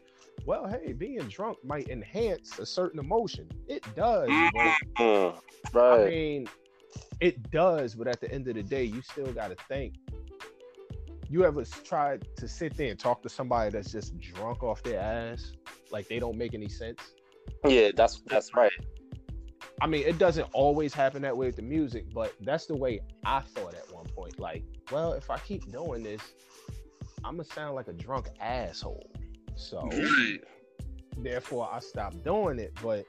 well, 0.46 0.68
hey, 0.68 0.94
being 0.94 1.20
drunk 1.28 1.58
might 1.64 1.90
enhance 1.90 2.60
a 2.60 2.66
certain 2.66 3.00
emotion. 3.00 3.50
It 3.68 3.84
does. 3.96 4.30
Mm, 4.30 5.36
right. 5.74 6.02
I 6.02 6.10
mean, 6.10 6.48
it 7.20 7.52
does, 7.52 7.96
but 7.96 8.08
at 8.08 8.20
the 8.20 8.32
end 8.32 8.48
of 8.48 8.56
the 8.56 8.64
day, 8.64 8.84
you 8.84 9.02
still 9.02 9.32
got 9.32 9.50
to 9.50 9.64
think. 9.68 9.96
You 11.30 11.46
ever 11.46 11.64
tried 11.64 12.28
to 12.36 12.48
sit 12.48 12.76
there 12.76 12.90
and 12.90 13.00
talk 13.00 13.22
to 13.24 13.30
somebody 13.30 13.70
that's 13.70 13.92
just 13.92 14.20
drunk 14.20 14.64
off 14.64 14.84
their 14.84 15.00
ass, 15.00 15.54
like 15.92 16.08
they 16.10 16.20
don't 16.20 16.38
make 16.38 16.54
any 16.54 16.68
sense? 16.68 17.00
Yeah, 17.66 17.92
that's 17.96 18.22
that's 18.28 18.54
right. 18.54 18.72
I 19.82 19.88
mean, 19.88 20.04
it 20.06 20.18
doesn't 20.18 20.48
always 20.54 20.94
happen 20.94 21.22
that 21.22 21.36
way 21.36 21.48
with 21.48 21.56
the 21.56 21.62
music, 21.62 22.14
but 22.14 22.34
that's 22.42 22.66
the 22.66 22.76
way 22.76 23.00
I 23.26 23.40
thought 23.40 23.74
at 23.74 23.92
one 23.94 24.06
point. 24.08 24.40
Like, 24.40 24.64
well, 24.92 25.14
if 25.14 25.30
I 25.30 25.38
keep 25.40 25.72
doing 25.72 26.04
this, 26.04 26.22
I'm 27.24 27.38
gonna 27.38 27.46
sound 27.46 27.76
like 27.76 27.88
a 27.88 27.94
drunk 27.94 28.28
asshole. 28.40 29.10
So, 29.62 29.90
therefore, 31.18 31.70
I 31.72 31.80
stopped 31.80 32.24
doing 32.24 32.60
it. 32.60 32.74
But 32.82 33.06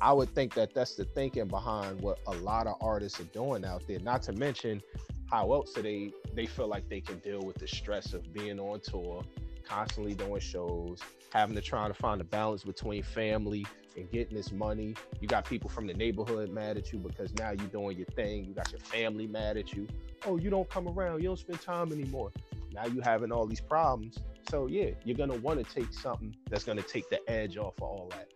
I 0.00 0.12
would 0.12 0.34
think 0.34 0.54
that 0.54 0.74
that's 0.74 0.96
the 0.96 1.04
thinking 1.04 1.48
behind 1.48 2.00
what 2.00 2.18
a 2.26 2.34
lot 2.34 2.66
of 2.66 2.76
artists 2.80 3.20
are 3.20 3.24
doing 3.24 3.64
out 3.64 3.86
there. 3.88 3.98
Not 4.00 4.22
to 4.24 4.32
mention, 4.32 4.82
how 5.30 5.52
else 5.52 5.72
do 5.72 5.82
they 5.82 6.12
they 6.34 6.46
feel 6.46 6.68
like 6.68 6.88
they 6.88 7.00
can 7.00 7.18
deal 7.18 7.40
with 7.40 7.56
the 7.56 7.66
stress 7.66 8.12
of 8.12 8.32
being 8.32 8.60
on 8.60 8.80
tour, 8.80 9.22
constantly 9.66 10.14
doing 10.14 10.40
shows, 10.40 11.00
having 11.32 11.54
to 11.56 11.62
try 11.62 11.88
to 11.88 11.94
find 11.94 12.20
a 12.20 12.24
balance 12.24 12.64
between 12.64 13.02
family 13.02 13.64
and 13.96 14.10
getting 14.10 14.36
this 14.36 14.52
money. 14.52 14.94
You 15.20 15.28
got 15.28 15.44
people 15.44 15.70
from 15.70 15.86
the 15.86 15.94
neighborhood 15.94 16.50
mad 16.50 16.76
at 16.76 16.92
you 16.92 16.98
because 16.98 17.32
now 17.34 17.52
you're 17.52 17.68
doing 17.68 17.96
your 17.96 18.06
thing. 18.08 18.44
You 18.44 18.52
got 18.52 18.70
your 18.70 18.80
family 18.80 19.26
mad 19.26 19.56
at 19.56 19.72
you. 19.72 19.86
Oh, 20.26 20.36
you 20.36 20.50
don't 20.50 20.68
come 20.68 20.88
around. 20.88 21.22
You 21.22 21.28
don't 21.28 21.38
spend 21.38 21.60
time 21.60 21.92
anymore. 21.92 22.30
Now 22.72 22.86
you're 22.86 23.04
having 23.04 23.32
all 23.32 23.46
these 23.46 23.60
problems. 23.60 24.18
So 24.54 24.68
yeah, 24.68 24.90
you're 25.02 25.16
gonna 25.16 25.34
want 25.38 25.66
to 25.66 25.74
take 25.74 25.92
something 25.92 26.32
that's 26.48 26.62
gonna 26.62 26.80
take 26.80 27.10
the 27.10 27.18
edge 27.28 27.56
off 27.56 27.74
of 27.78 27.82
all 27.82 28.08
that. 28.12 28.28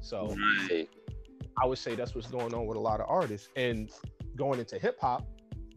So 0.00 0.34
Right. 0.68 0.88
I 1.62 1.66
would 1.66 1.78
say 1.78 1.94
that's 1.94 2.12
what's 2.12 2.26
going 2.26 2.52
on 2.54 2.66
with 2.66 2.76
a 2.76 2.80
lot 2.80 2.98
of 2.98 3.06
artists. 3.08 3.50
And 3.54 3.88
going 4.34 4.58
into 4.58 4.80
hip 4.80 4.98
hop 5.00 5.28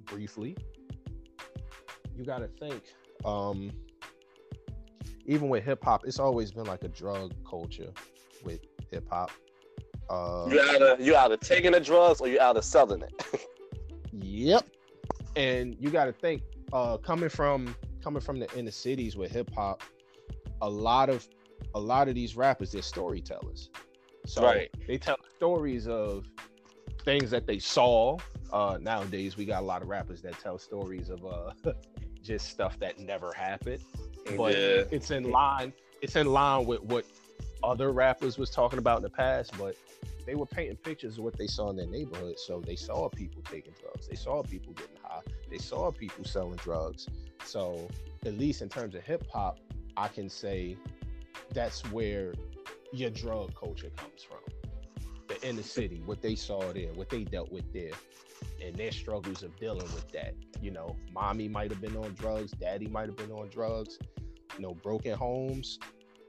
briefly, 0.05 0.57
you 2.17 2.25
got 2.25 2.39
to 2.39 2.47
think. 2.47 2.81
Um, 3.23 3.69
even 5.27 5.47
with 5.47 5.63
hip 5.63 5.83
hop, 5.83 6.07
it's 6.07 6.17
always 6.17 6.51
been 6.51 6.65
like 6.65 6.83
a 6.83 6.87
drug 6.87 7.31
culture 7.47 7.91
with 8.43 8.61
hip 8.89 9.07
hop. 9.11 9.29
Uh, 10.09 10.47
You 10.49 10.59
either 10.59 10.97
you 10.99 11.15
either 11.15 11.37
taking 11.37 11.73
the 11.73 11.79
drugs 11.79 12.19
or 12.19 12.27
you 12.27 12.39
either 12.39 12.63
selling 12.63 13.03
it. 13.03 13.13
Yep. 14.11 14.67
And 15.35 15.75
you 15.79 15.89
got 15.91 16.05
to 16.05 16.13
think, 16.13 16.41
uh, 16.71 16.97
coming 16.97 17.29
from 17.29 17.75
coming 18.03 18.21
from 18.21 18.39
the 18.39 18.51
inner 18.57 18.71
cities 18.71 19.15
with 19.15 19.31
hip 19.31 19.49
hop, 19.55 19.81
a 20.61 20.69
lot 20.69 21.09
of 21.09 21.27
a 21.75 21.79
lot 21.79 22.07
of 22.07 22.15
these 22.15 22.35
rappers, 22.35 22.71
they're 22.71 22.81
storytellers. 22.81 23.69
So 24.25 24.43
Right. 24.43 24.69
they 24.87 24.97
tell 24.97 25.17
stories 25.37 25.87
of 25.87 26.25
things 27.03 27.31
that 27.31 27.47
they 27.47 27.59
saw. 27.59 28.17
Uh, 28.51 28.77
nowadays, 28.79 29.35
we 29.37 29.45
got 29.45 29.63
a 29.63 29.65
lot 29.65 29.81
of 29.81 29.87
rappers 29.87 30.21
that 30.21 30.37
tell 30.39 30.57
stories 30.59 31.09
of 31.09 31.25
uh, 31.25 31.51
just 32.23 32.49
stuff 32.49 32.77
that 32.79 32.99
never 32.99 33.31
happened. 33.33 33.81
But 34.37 34.53
Yeah. 34.53 34.83
it's 34.91 35.09
in 35.11 35.23
line. 35.31 35.73
It's 36.01 36.15
in 36.15 36.27
line 36.27 36.65
with 36.65 36.81
what 36.83 37.05
other 37.63 37.91
rappers 37.91 38.37
was 38.37 38.49
talking 38.49 38.77
about 38.79 38.97
in 38.97 39.03
the 39.03 39.09
past. 39.09 39.57
But 39.57 39.75
they 40.25 40.35
were 40.35 40.45
painting 40.45 40.77
pictures 40.77 41.17
of 41.17 41.23
what 41.23 41.37
they 41.37 41.47
saw 41.47 41.69
in 41.69 41.75
their 41.75 41.87
neighborhood. 41.87 42.39
So 42.39 42.61
they 42.65 42.75
saw 42.75 43.09
people 43.09 43.41
taking 43.43 43.73
drugs. 43.79 44.07
They 44.07 44.15
saw 44.15 44.43
people 44.43 44.73
getting 44.73 44.97
high. 45.03 45.21
They 45.49 45.57
saw 45.57 45.91
people 45.91 46.23
selling 46.23 46.57
drugs. 46.57 47.07
So 47.43 47.87
at 48.25 48.37
least 48.37 48.61
in 48.61 48.69
terms 48.69 48.95
of 48.95 49.03
hip 49.03 49.25
hop, 49.31 49.59
I 49.97 50.07
can 50.07 50.29
say 50.29 50.77
that's 51.53 51.81
where 51.91 52.33
your 52.91 53.09
drug 53.09 53.53
culture 53.55 53.91
comes 53.97 54.23
from. 54.23 54.39
The 55.27 55.47
inner 55.47 55.63
city, 55.63 56.01
what 56.05 56.21
they 56.21 56.35
saw 56.35 56.71
there, 56.73 56.93
what 56.93 57.09
they 57.09 57.23
dealt 57.23 57.51
with 57.51 57.71
there, 57.73 57.91
and 58.63 58.75
their 58.75 58.91
struggles 58.91 59.43
of 59.43 59.55
dealing 59.59 59.91
with 59.93 60.11
that. 60.11 60.35
You 60.61 60.71
know, 60.71 60.95
mommy 61.11 61.47
might 61.47 61.71
have 61.71 61.81
been 61.81 61.97
on 61.97 62.13
drugs, 62.13 62.51
daddy 62.51 62.87
might 62.87 63.07
have 63.07 63.17
been 63.17 63.31
on 63.31 63.49
drugs, 63.49 63.99
you 64.55 64.61
know, 64.61 64.73
broken 64.73 65.15
homes. 65.17 65.79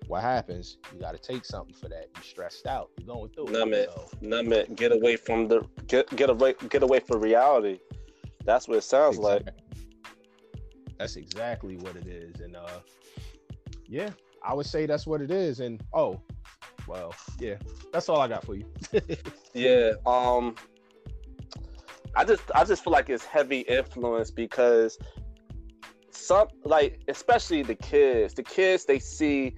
What 0.06 0.22
happens? 0.22 0.76
You 0.92 1.00
got 1.00 1.12
to 1.12 1.18
take 1.18 1.44
something 1.44 1.74
for 1.74 1.88
that. 1.88 2.08
You're 2.14 2.24
stressed 2.24 2.66
out. 2.66 2.90
You're 2.98 3.06
going 3.14 3.30
through 3.30 3.46
Nah, 3.46 3.64
it. 3.66 3.90
So, 3.94 4.08
Nah, 4.20 4.42
man, 4.42 4.74
get 4.74 4.92
away 4.92 5.16
from 5.16 5.48
the 5.48 5.66
get 5.86 6.14
get 6.16 6.28
away 6.30 6.54
get 6.68 6.82
away 6.82 7.00
from 7.00 7.20
reality. 7.20 7.78
That's 8.44 8.68
what 8.68 8.76
it 8.78 8.84
sounds 8.84 9.16
like. 9.18 9.46
That's 10.98 11.16
exactly 11.16 11.76
what 11.76 11.96
it 11.96 12.06
is. 12.06 12.40
And 12.40 12.56
uh 12.56 12.80
yeah, 13.86 14.10
I 14.42 14.54
would 14.54 14.66
say 14.66 14.86
that's 14.86 15.06
what 15.06 15.20
it 15.22 15.30
is. 15.30 15.60
And 15.60 15.82
oh, 15.94 16.20
well, 16.86 17.14
yeah, 17.40 17.56
that's 17.92 18.08
all 18.08 18.20
I 18.20 18.28
got 18.28 18.44
for 18.44 18.54
you. 18.56 18.66
Yeah. 19.54 19.92
Um 20.04 20.56
I 22.16 22.24
just 22.24 22.42
I 22.54 22.64
just 22.64 22.82
feel 22.84 22.92
like 22.92 23.08
it's 23.08 23.24
heavy 23.24 23.60
influence 23.60 24.30
because 24.30 24.98
some 26.10 26.48
like 26.64 27.00
especially 27.08 27.62
the 27.62 27.74
kids, 27.76 28.34
the 28.34 28.42
kids 28.42 28.84
they 28.84 28.98
see 28.98 29.54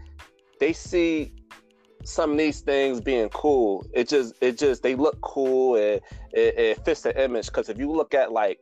they 0.58 0.72
see 0.72 1.32
some 2.04 2.32
of 2.32 2.38
these 2.38 2.60
things 2.60 3.00
being 3.00 3.28
cool. 3.30 3.84
It 3.92 4.08
just 4.08 4.34
it 4.40 4.58
just 4.58 4.82
they 4.82 4.94
look 4.94 5.20
cool 5.20 5.76
and 5.76 6.00
it, 6.32 6.58
it 6.58 6.84
fits 6.84 7.02
the 7.02 7.22
image. 7.22 7.50
Cause 7.52 7.68
if 7.68 7.78
you 7.78 7.90
look 7.90 8.14
at 8.14 8.32
like 8.32 8.60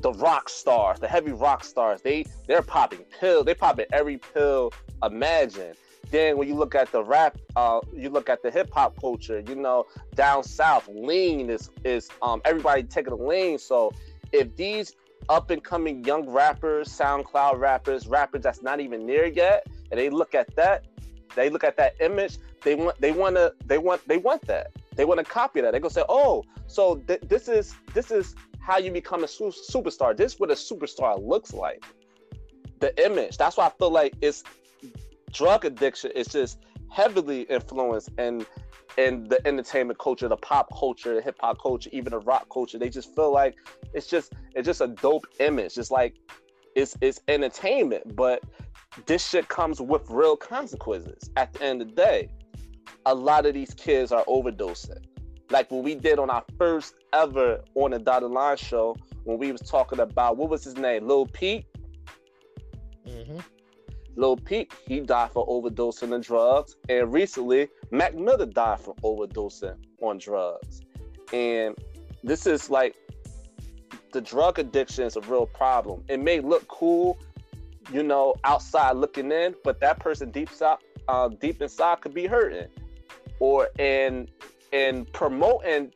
the 0.00 0.12
rock 0.12 0.48
stars, 0.48 1.00
the 1.00 1.08
heavy 1.08 1.32
rock 1.32 1.64
stars, 1.64 2.02
they 2.02 2.24
they're 2.46 2.62
popping 2.62 3.04
pills, 3.20 3.46
they 3.46 3.54
popping 3.54 3.86
every 3.92 4.18
pill 4.18 4.72
imagine. 5.02 5.74
Then 6.10 6.36
when 6.36 6.46
you 6.46 6.54
look 6.54 6.74
at 6.74 6.92
the 6.92 7.02
rap, 7.02 7.38
uh, 7.56 7.80
you 7.92 8.10
look 8.10 8.28
at 8.28 8.42
the 8.42 8.50
hip 8.50 8.70
hop 8.72 9.00
culture, 9.00 9.42
you 9.48 9.56
know, 9.56 9.86
down 10.14 10.44
south, 10.44 10.88
lean 10.88 11.50
is 11.50 11.70
is 11.84 12.10
um 12.22 12.40
everybody 12.44 12.84
taking 12.84 13.12
a 13.12 13.16
lean. 13.16 13.58
So 13.58 13.92
if 14.32 14.54
these 14.56 14.94
up 15.28 15.50
and 15.50 15.62
coming 15.64 16.04
young 16.04 16.28
rappers, 16.28 16.88
SoundCloud 16.88 17.58
rappers, 17.58 18.06
rappers 18.06 18.42
that's 18.42 18.62
not 18.62 18.80
even 18.80 19.06
near 19.06 19.26
yet, 19.26 19.66
and 19.90 19.98
they 19.98 20.10
look 20.10 20.34
at 20.34 20.54
that, 20.56 20.84
they 21.34 21.50
look 21.50 21.64
at 21.64 21.76
that 21.76 21.94
image, 22.00 22.38
they 22.62 22.74
want 22.74 23.00
they 23.00 23.12
want 23.12 23.36
to 23.36 23.54
they 23.66 23.78
want 23.78 24.06
they 24.06 24.18
want 24.18 24.42
that. 24.42 24.72
They 24.96 25.04
want 25.04 25.18
to 25.18 25.24
copy 25.24 25.60
that. 25.60 25.72
They 25.72 25.80
go 25.80 25.88
say, 25.88 26.04
"Oh, 26.08 26.44
so 26.66 26.96
th- 26.96 27.20
this 27.22 27.48
is 27.48 27.74
this 27.92 28.10
is 28.10 28.34
how 28.60 28.78
you 28.78 28.90
become 28.90 29.24
a 29.24 29.28
su- 29.28 29.52
superstar. 29.70 30.16
This 30.16 30.34
is 30.34 30.40
what 30.40 30.50
a 30.50 30.54
superstar 30.54 31.20
looks 31.22 31.52
like." 31.52 31.84
The 32.80 33.04
image. 33.04 33.36
That's 33.36 33.56
why 33.56 33.66
I 33.66 33.70
feel 33.70 33.90
like 33.90 34.14
it's 34.20 34.44
drug 35.32 35.64
addiction 35.64 36.12
It's 36.14 36.32
just 36.32 36.58
heavily 36.90 37.42
influenced 37.42 38.10
in 38.18 38.46
in 38.96 39.24
the 39.24 39.44
entertainment 39.44 39.98
culture, 39.98 40.28
the 40.28 40.36
pop 40.36 40.68
culture, 40.78 41.16
the 41.16 41.20
hip 41.20 41.36
hop 41.40 41.60
culture, 41.60 41.90
even 41.92 42.12
the 42.12 42.20
rock 42.20 42.48
culture. 42.52 42.78
They 42.78 42.88
just 42.88 43.14
feel 43.14 43.32
like 43.32 43.56
it's 43.92 44.06
just 44.06 44.32
it's 44.54 44.66
just 44.66 44.80
a 44.80 44.86
dope 44.86 45.26
image. 45.40 45.76
It's 45.78 45.90
like 45.90 46.14
it's 46.76 46.96
it's 47.00 47.20
entertainment, 47.28 48.14
but 48.14 48.42
this 49.06 49.26
shit 49.26 49.48
comes 49.48 49.80
with 49.80 50.08
real 50.08 50.36
consequences 50.36 51.30
at 51.36 51.52
the 51.52 51.62
end 51.62 51.82
of 51.82 51.88
the 51.88 51.94
day. 51.94 52.28
A 53.06 53.14
lot 53.14 53.46
of 53.46 53.54
these 53.54 53.74
kids 53.74 54.12
are 54.12 54.24
overdosing. 54.24 55.04
Like 55.50 55.70
what 55.70 55.84
we 55.84 55.94
did 55.94 56.18
on 56.18 56.30
our 56.30 56.44
first 56.58 56.94
ever 57.12 57.62
on 57.74 57.90
the 57.90 57.98
dotted 57.98 58.30
line 58.30 58.56
show, 58.56 58.96
when 59.24 59.38
we 59.38 59.52
was 59.52 59.60
talking 59.60 60.00
about 60.00 60.36
what 60.36 60.48
was 60.48 60.64
his 60.64 60.76
name, 60.76 61.06
Lil 61.06 61.26
Pete. 61.26 61.66
mm-hmm. 63.06 63.38
Lil 64.16 64.36
Peep, 64.36 64.72
he 64.86 65.00
died 65.00 65.32
for 65.32 65.46
overdosing 65.46 66.14
on 66.14 66.20
drugs. 66.20 66.76
And 66.88 67.12
recently, 67.12 67.68
Mac 67.90 68.14
Miller 68.14 68.46
died 68.46 68.80
from 68.80 68.94
overdosing 69.02 69.76
on 70.00 70.18
drugs. 70.18 70.82
And 71.32 71.76
this 72.22 72.46
is 72.46 72.70
like 72.70 72.94
the 74.12 74.20
drug 74.20 74.58
addiction 74.58 75.04
is 75.04 75.16
a 75.16 75.20
real 75.22 75.46
problem. 75.46 76.04
It 76.08 76.20
may 76.20 76.40
look 76.40 76.66
cool, 76.68 77.18
you 77.92 78.02
know, 78.02 78.34
outside 78.44 78.96
looking 78.96 79.30
in, 79.32 79.54
but 79.64 79.80
that 79.80 79.98
person 80.00 80.30
deep 80.30 80.50
inside, 80.50 80.78
uh, 81.08 81.28
deep 81.28 81.60
inside 81.62 82.00
could 82.00 82.14
be 82.14 82.26
hurting. 82.26 82.68
Or 83.40 83.68
in 83.78 84.28
in 84.72 85.04
promoting 85.06 85.92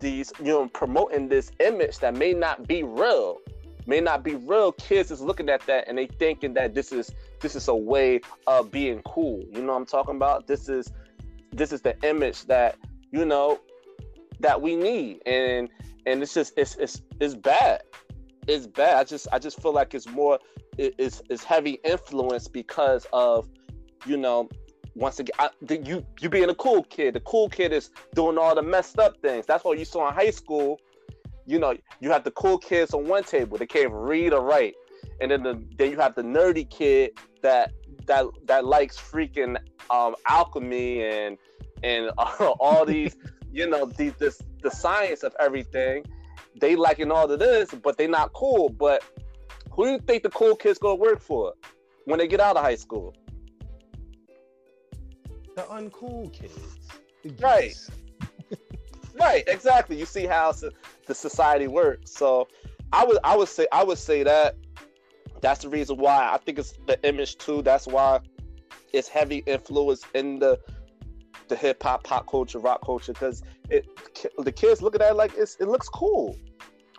these, 0.00 0.32
you 0.38 0.46
know, 0.46 0.68
promoting 0.68 1.28
this 1.28 1.52
image 1.60 1.98
that 1.98 2.16
may 2.16 2.32
not 2.32 2.66
be 2.66 2.82
real 2.82 3.40
may 3.86 4.00
not 4.00 4.22
be 4.22 4.34
real. 4.34 4.72
Kids 4.72 5.10
is 5.10 5.20
looking 5.20 5.48
at 5.48 5.64
that 5.66 5.88
and 5.88 5.98
they 5.98 6.06
thinking 6.06 6.54
that 6.54 6.74
this 6.74 6.92
is 6.92 7.14
this 7.40 7.54
is 7.54 7.68
a 7.68 7.74
way 7.74 8.20
of 8.46 8.70
being 8.70 9.02
cool. 9.02 9.42
You 9.50 9.62
know 9.62 9.72
what 9.72 9.78
I'm 9.78 9.86
talking 9.86 10.16
about? 10.16 10.46
This 10.46 10.68
is 10.68 10.92
this 11.52 11.72
is 11.72 11.82
the 11.82 11.96
image 12.06 12.46
that 12.46 12.76
you 13.10 13.24
know 13.24 13.60
that 14.40 14.60
we 14.60 14.76
need, 14.76 15.20
and 15.26 15.68
and 16.06 16.22
it's 16.22 16.34
just 16.34 16.54
it's 16.56 16.76
it's 16.76 17.02
it's 17.20 17.34
bad. 17.34 17.82
It's 18.46 18.66
bad. 18.66 18.96
I 18.98 19.04
just 19.04 19.28
I 19.32 19.38
just 19.38 19.60
feel 19.60 19.72
like 19.72 19.94
it's 19.94 20.08
more 20.08 20.38
it, 20.78 20.94
it's 20.98 21.22
it's 21.30 21.44
heavy 21.44 21.80
influence 21.84 22.48
because 22.48 23.06
of 23.12 23.48
you 24.06 24.16
know 24.16 24.48
once 24.94 25.18
again 25.18 25.34
I, 25.38 25.50
the, 25.62 25.78
you 25.78 26.04
you 26.20 26.28
being 26.28 26.50
a 26.50 26.54
cool 26.54 26.84
kid. 26.84 27.14
The 27.14 27.20
cool 27.20 27.48
kid 27.48 27.72
is 27.72 27.90
doing 28.14 28.38
all 28.38 28.54
the 28.54 28.62
messed 28.62 28.98
up 28.98 29.20
things. 29.22 29.46
That's 29.46 29.64
what 29.64 29.78
you 29.78 29.84
saw 29.84 30.08
in 30.08 30.14
high 30.14 30.30
school 30.30 30.78
you 31.46 31.58
know, 31.58 31.76
you 32.00 32.10
have 32.10 32.24
the 32.24 32.30
cool 32.32 32.58
kids 32.58 32.94
on 32.94 33.06
one 33.06 33.24
table, 33.24 33.58
they 33.58 33.66
can't 33.66 33.92
read 33.92 34.32
or 34.32 34.42
write. 34.42 34.74
And 35.20 35.30
then 35.30 35.42
the, 35.42 35.62
then 35.76 35.90
you 35.90 35.98
have 35.98 36.14
the 36.14 36.22
nerdy 36.22 36.68
kid 36.68 37.18
that 37.42 37.72
that 38.06 38.26
that 38.46 38.64
likes 38.64 38.98
freaking 38.98 39.56
um, 39.90 40.14
alchemy 40.26 41.04
and 41.04 41.38
and 41.82 42.10
uh, 42.18 42.52
all 42.60 42.84
these 42.84 43.16
you 43.52 43.68
know 43.68 43.86
the 43.86 44.10
this 44.18 44.40
the 44.62 44.70
science 44.70 45.22
of 45.22 45.34
everything. 45.38 46.04
They 46.60 46.76
liking 46.76 47.10
all 47.10 47.30
of 47.30 47.38
this, 47.38 47.70
but 47.70 47.98
they 47.98 48.06
not 48.06 48.32
cool. 48.32 48.68
But 48.68 49.04
who 49.74 49.84
do 49.84 49.92
you 49.92 49.98
think 49.98 50.22
the 50.22 50.30
cool 50.30 50.54
kids 50.54 50.78
gonna 50.78 50.94
work 50.94 51.20
for 51.20 51.54
when 52.04 52.18
they 52.18 52.28
get 52.28 52.40
out 52.40 52.56
of 52.56 52.62
high 52.62 52.76
school? 52.76 53.14
The 55.56 55.62
uncool 55.62 56.32
kids. 56.32 56.78
The 57.22 57.34
right. 57.40 57.74
right. 59.20 59.44
Exactly. 59.46 59.96
You 59.96 60.06
see 60.06 60.26
how 60.26 60.52
the 61.06 61.14
society 61.14 61.66
works. 61.66 62.12
So 62.12 62.48
I 62.92 63.04
would 63.04 63.18
I 63.24 63.36
would 63.36 63.48
say 63.48 63.66
I 63.72 63.82
would 63.82 63.98
say 63.98 64.22
that 64.22 64.56
that's 65.40 65.62
the 65.62 65.68
reason 65.68 65.96
why 65.96 66.30
I 66.32 66.38
think 66.38 66.58
it's 66.58 66.74
the 66.86 66.98
image 67.06 67.36
too. 67.38 67.62
That's 67.62 67.86
why 67.86 68.20
it's 68.92 69.08
heavy 69.08 69.38
influence 69.46 70.04
in 70.14 70.38
the 70.38 70.58
the 71.48 71.56
hip 71.56 71.82
hop, 71.82 72.04
pop 72.04 72.26
culture, 72.26 72.58
rock 72.58 72.84
culture, 72.84 73.12
because 73.12 73.42
it 73.68 73.86
the 74.38 74.52
kids 74.52 74.82
look 74.82 74.94
at 74.94 75.00
that 75.00 75.16
like 75.16 75.32
it's 75.36 75.56
it 75.56 75.68
looks 75.68 75.88
cool, 75.88 76.36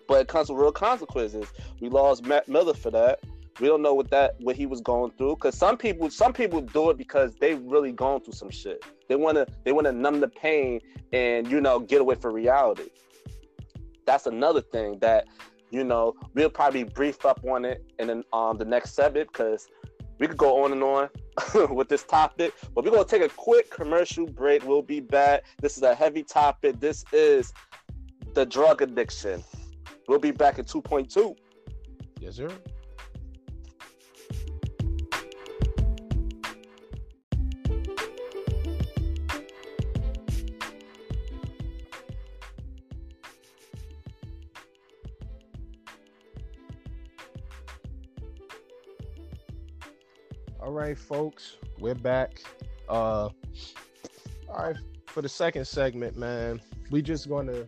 but 0.07 0.21
it 0.21 0.27
comes 0.27 0.49
with 0.49 0.59
real 0.59 0.71
consequences. 0.71 1.47
We 1.79 1.89
lost 1.89 2.25
Mac 2.25 2.47
Miller 2.47 2.73
for 2.73 2.91
that. 2.91 3.19
We 3.59 3.67
don't 3.67 3.81
know 3.81 3.93
what 3.93 4.09
that 4.11 4.35
what 4.41 4.55
he 4.57 4.65
was 4.65 4.81
going 4.81 5.11
through 5.11 5.35
because 5.35 5.57
some 5.57 5.77
people 5.77 6.09
some 6.09 6.33
people 6.33 6.61
do 6.61 6.89
it 6.89 6.97
because 6.97 7.35
they 7.35 7.55
really 7.55 7.93
going 7.93 8.21
through 8.21 8.33
some 8.33 8.49
shit. 8.49 8.83
They 9.07 9.15
wanna 9.15 9.47
they 9.63 9.71
wanna 9.71 9.93
numb 9.93 10.19
the 10.19 10.27
pain 10.27 10.81
and 11.13 11.49
you 11.49 11.61
know 11.61 11.79
get 11.79 12.01
away 12.01 12.15
from 12.15 12.33
reality. 12.33 12.89
That's 14.05 14.25
another 14.25 14.61
thing 14.61 14.99
that 14.99 15.27
you 15.71 15.85
know 15.85 16.15
we'll 16.33 16.49
probably 16.49 16.83
brief 16.83 17.25
up 17.25 17.39
on 17.45 17.63
it 17.63 17.83
in 17.97 18.09
an, 18.09 18.23
um, 18.33 18.57
the 18.57 18.65
next 18.65 18.93
segment 18.93 19.31
because 19.31 19.69
we 20.19 20.27
could 20.27 20.37
go 20.37 20.63
on 20.63 20.71
and 20.71 20.83
on 20.83 21.09
with 21.75 21.89
this 21.89 22.03
topic, 22.03 22.53
but 22.73 22.83
we're 22.83 22.91
gonna 22.91 23.05
take 23.05 23.21
a 23.21 23.29
quick 23.29 23.69
commercial 23.69 24.25
break. 24.25 24.65
We'll 24.65 24.81
be 24.81 24.99
back. 24.99 25.43
This 25.61 25.77
is 25.77 25.83
a 25.83 25.95
heavy 25.95 26.23
topic. 26.23 26.79
This 26.81 27.05
is 27.13 27.53
the 28.33 28.45
drug 28.45 28.81
addiction. 28.81 29.43
We'll 30.07 30.19
be 30.19 30.31
back 30.31 30.59
at 30.59 30.67
2.2. 30.67 31.35
Yes, 32.19 32.35
sir. 32.35 32.49
All 50.59 50.71
right, 50.71 50.97
folks, 50.97 51.57
we're 51.79 51.93
back. 51.93 52.41
Uh, 52.89 53.29
all 53.29 53.33
right, 54.49 54.75
for 55.05 55.21
the 55.21 55.29
second 55.29 55.65
segment, 55.65 56.17
man, 56.17 56.59
we 56.89 57.01
just 57.01 57.29
going 57.29 57.47
to 57.47 57.67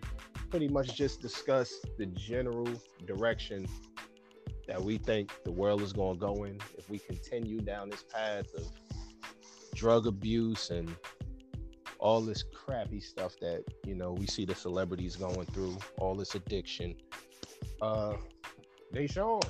pretty 0.50 0.68
much 0.68 0.96
just 0.96 1.22
discuss 1.22 1.74
the 1.98 2.06
general 2.08 2.68
direction 3.06 3.68
that 4.68 4.82
we 4.82 4.98
think 4.98 5.32
the 5.44 5.52
world 5.52 5.82
is 5.82 5.94
going 5.94 6.16
to 6.16 6.20
go 6.20 6.44
in 6.44 6.60
if 6.78 6.90
we 6.90 7.00
continue 7.00 7.62
down 7.62 7.90
this 7.90 8.04
path 8.04 8.54
of 8.56 8.70
drug 9.76 10.08
abuse 10.08 10.70
and 10.70 10.94
all 12.00 12.22
this 12.22 12.44
crappy 12.44 13.00
stuff 13.00 13.34
that 13.42 13.64
you 13.86 13.96
know 13.96 14.14
we 14.14 14.28
see 14.28 14.46
the 14.46 14.56
celebrities 14.56 15.16
going 15.16 15.46
through, 15.48 15.78
all 16.00 16.16
this 16.16 16.36
addiction. 16.36 16.96
Uh, 17.82 18.16
they 18.92 19.08
Deshaun, 19.08 19.44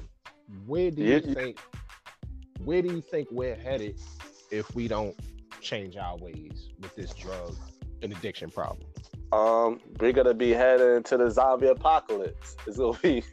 where 0.65 0.91
do 0.91 1.03
you 1.03 1.19
think 1.19 1.59
where 2.63 2.81
do 2.81 2.89
you 2.89 3.01
think 3.01 3.27
we're 3.31 3.55
headed 3.55 3.99
if 4.51 4.73
we 4.75 4.87
don't 4.87 5.15
change 5.61 5.97
our 5.97 6.17
ways 6.17 6.69
with 6.79 6.95
this 6.95 7.13
drug 7.13 7.55
and 8.01 8.11
addiction 8.11 8.49
problem? 8.49 8.87
Um, 9.31 9.81
we're 9.99 10.13
gonna 10.13 10.33
be 10.33 10.51
heading 10.51 10.95
into 10.97 11.17
the 11.17 11.29
zombie 11.29 11.67
apocalypse. 11.67 12.55
It's 12.67 12.77
gonna 12.77 12.97
be 13.01 13.23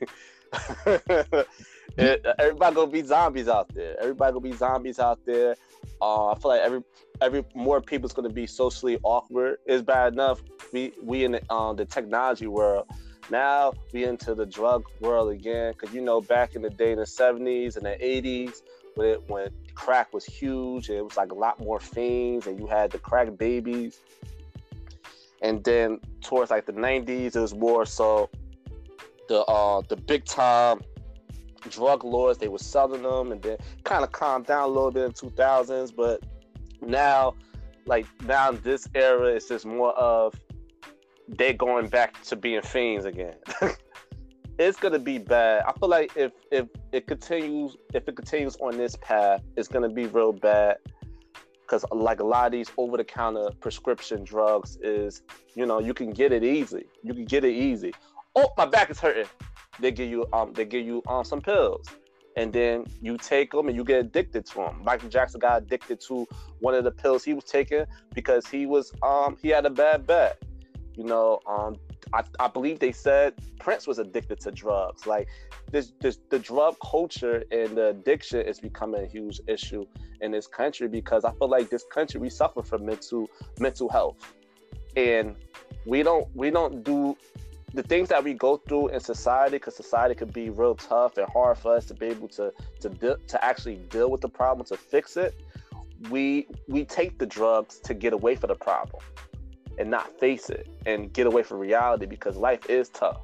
it, 1.96 2.26
everybody 2.38 2.74
gonna 2.74 2.90
be 2.90 3.02
zombies 3.02 3.48
out 3.48 3.68
there. 3.74 3.98
Everybody 4.00 4.32
gonna 4.32 4.42
be 4.42 4.52
zombies 4.52 4.98
out 4.98 5.24
there. 5.24 5.56
Uh, 6.00 6.30
I 6.30 6.34
feel 6.38 6.50
like 6.50 6.60
every 6.60 6.82
every 7.20 7.44
more 7.54 7.80
people's 7.80 8.12
gonna 8.12 8.28
be 8.28 8.46
socially 8.46 8.98
awkward. 9.02 9.58
It's 9.66 9.82
bad 9.82 10.12
enough 10.12 10.42
we 10.72 10.92
we 11.02 11.24
in 11.24 11.32
the, 11.32 11.52
um, 11.52 11.76
the 11.76 11.84
technology 11.84 12.46
world. 12.46 12.86
Now 13.30 13.72
we 13.92 14.04
into 14.04 14.34
the 14.34 14.46
drug 14.46 14.84
world 15.00 15.32
again, 15.32 15.72
because 15.72 15.94
you 15.94 16.00
know 16.00 16.20
back 16.20 16.54
in 16.54 16.62
the 16.62 16.70
day 16.70 16.92
in 16.92 16.98
the 16.98 17.06
seventies 17.06 17.76
and 17.76 17.86
the 17.86 18.04
eighties, 18.04 18.62
when 18.96 19.08
it, 19.08 19.28
when 19.28 19.50
crack 19.74 20.12
was 20.12 20.24
huge 20.24 20.88
it 20.88 21.02
was 21.02 21.16
like 21.16 21.32
a 21.32 21.34
lot 21.34 21.58
more 21.58 21.80
fiends 21.80 22.46
and 22.46 22.58
you 22.60 22.66
had 22.66 22.92
the 22.92 22.98
crack 22.98 23.36
babies 23.36 23.98
and 25.44 25.62
then 25.62 26.00
towards 26.22 26.50
like 26.50 26.66
the 26.66 26.72
90s 26.72 27.36
it 27.36 27.40
was 27.40 27.54
more 27.54 27.84
so 27.84 28.28
the 29.28 29.44
uh 29.44 29.80
the 29.88 29.96
big 29.96 30.24
time 30.24 30.80
drug 31.68 32.02
lords 32.02 32.38
they 32.38 32.48
were 32.48 32.58
selling 32.58 33.02
them 33.02 33.30
and 33.30 33.42
then 33.42 33.56
kind 33.84 34.02
of 34.02 34.10
calmed 34.10 34.46
down 34.46 34.64
a 34.64 34.66
little 34.66 34.90
bit 34.90 35.04
in 35.04 35.12
2000s 35.12 35.94
but 35.94 36.22
now 36.82 37.34
like 37.86 38.06
now 38.24 38.50
in 38.50 38.60
this 38.62 38.88
era 38.94 39.26
it's 39.26 39.48
just 39.48 39.66
more 39.66 39.92
of 39.92 40.34
they 41.28 41.52
going 41.52 41.88
back 41.88 42.20
to 42.22 42.36
being 42.36 42.62
fiends 42.62 43.04
again 43.04 43.34
it's 44.58 44.78
gonna 44.78 44.98
be 44.98 45.18
bad. 45.18 45.64
I 45.66 45.72
feel 45.72 45.88
like 45.88 46.12
if 46.16 46.32
if 46.50 46.68
it 46.92 47.06
continues 47.06 47.76
if 47.92 48.08
it 48.08 48.16
continues 48.16 48.56
on 48.56 48.76
this 48.76 48.96
path, 48.96 49.42
it's 49.56 49.68
gonna 49.68 49.88
be 49.88 50.06
real 50.06 50.32
bad. 50.32 50.76
Cause 51.74 51.84
like 51.90 52.20
a 52.20 52.24
lot 52.24 52.46
of 52.46 52.52
these 52.52 52.70
over 52.78 52.96
the 52.96 53.02
counter 53.02 53.50
prescription 53.58 54.22
drugs 54.22 54.78
is, 54.80 55.22
you 55.56 55.66
know, 55.66 55.80
you 55.80 55.92
can 55.92 56.10
get 56.10 56.30
it 56.30 56.44
easy. 56.44 56.84
You 57.02 57.12
can 57.14 57.24
get 57.24 57.44
it 57.44 57.52
easy. 57.52 57.92
Oh, 58.36 58.52
my 58.56 58.64
back 58.64 58.90
is 58.90 59.00
hurting. 59.00 59.26
They 59.80 59.90
give 59.90 60.08
you 60.08 60.24
um 60.32 60.52
they 60.52 60.66
give 60.66 60.86
you 60.86 61.02
um 61.08 61.24
some 61.24 61.40
pills. 61.40 61.88
And 62.36 62.52
then 62.52 62.84
you 63.02 63.18
take 63.18 63.50
them 63.50 63.66
and 63.66 63.76
you 63.76 63.82
get 63.82 63.98
addicted 63.98 64.46
to 64.46 64.54
them. 64.54 64.82
Michael 64.84 65.08
Jackson 65.08 65.40
got 65.40 65.62
addicted 65.62 66.00
to 66.02 66.28
one 66.60 66.74
of 66.74 66.84
the 66.84 66.92
pills 66.92 67.24
he 67.24 67.34
was 67.34 67.42
taking 67.42 67.86
because 68.14 68.46
he 68.46 68.66
was 68.66 68.92
um 69.02 69.36
he 69.42 69.48
had 69.48 69.66
a 69.66 69.70
bad 69.70 70.06
back. 70.06 70.36
You 70.94 71.02
know, 71.02 71.40
um 71.48 71.74
I, 72.12 72.22
I 72.38 72.48
believe 72.48 72.78
they 72.78 72.92
said 72.92 73.34
Prince 73.58 73.86
was 73.86 73.98
addicted 73.98 74.40
to 74.40 74.50
drugs. 74.50 75.06
Like 75.06 75.28
this, 75.70 75.92
this, 76.00 76.18
the 76.30 76.38
drug 76.38 76.76
culture 76.80 77.44
and 77.50 77.76
the 77.76 77.88
addiction 77.88 78.40
is 78.40 78.60
becoming 78.60 79.02
a 79.02 79.06
huge 79.06 79.40
issue 79.46 79.86
in 80.20 80.30
this 80.32 80.46
country 80.46 80.88
because 80.88 81.24
I 81.24 81.32
feel 81.32 81.48
like 81.48 81.70
this 81.70 81.84
country 81.92 82.20
we 82.20 82.30
suffer 82.30 82.62
from 82.62 82.86
mental 82.86 83.28
mental 83.58 83.88
health, 83.88 84.16
and 84.96 85.36
we 85.86 86.02
don't 86.02 86.28
we 86.34 86.50
don't 86.50 86.84
do 86.84 87.16
the 87.72 87.82
things 87.82 88.08
that 88.08 88.22
we 88.22 88.34
go 88.34 88.56
through 88.56 88.88
in 88.88 89.00
society 89.00 89.56
because 89.56 89.74
society 89.74 90.14
could 90.14 90.32
be 90.32 90.48
real 90.50 90.76
tough 90.76 91.16
and 91.18 91.28
hard 91.28 91.58
for 91.58 91.74
us 91.74 91.86
to 91.86 91.94
be 91.94 92.06
able 92.06 92.28
to 92.28 92.52
to 92.80 93.18
to 93.26 93.44
actually 93.44 93.76
deal 93.90 94.10
with 94.10 94.20
the 94.20 94.28
problem 94.28 94.66
to 94.66 94.76
fix 94.76 95.16
it. 95.16 95.34
We 96.10 96.46
we 96.68 96.84
take 96.84 97.18
the 97.18 97.26
drugs 97.26 97.78
to 97.80 97.94
get 97.94 98.12
away 98.12 98.36
from 98.36 98.48
the 98.48 98.56
problem 98.56 99.02
and 99.78 99.90
not 99.90 100.18
face 100.18 100.50
it 100.50 100.68
and 100.86 101.12
get 101.12 101.26
away 101.26 101.42
from 101.42 101.58
reality 101.58 102.06
because 102.06 102.36
life 102.36 102.68
is 102.68 102.88
tough. 102.88 103.22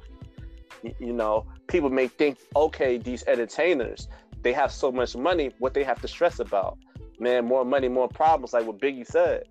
You, 0.99 1.13
know, 1.13 1.45
people 1.67 1.89
may 1.89 2.07
think, 2.07 2.39
okay, 2.55 2.97
these 2.97 3.23
entertainers, 3.27 4.07
they 4.41 4.51
have 4.53 4.71
so 4.71 4.91
much 4.91 5.15
money, 5.15 5.51
what 5.59 5.73
they 5.73 5.83
have 5.83 6.01
to 6.01 6.07
stress 6.07 6.39
about. 6.39 6.77
Man, 7.19 7.45
more 7.45 7.63
money, 7.63 7.87
more 7.87 8.07
problems, 8.07 8.53
like 8.53 8.65
what 8.65 8.79
Biggie 8.79 9.05
said. 9.05 9.43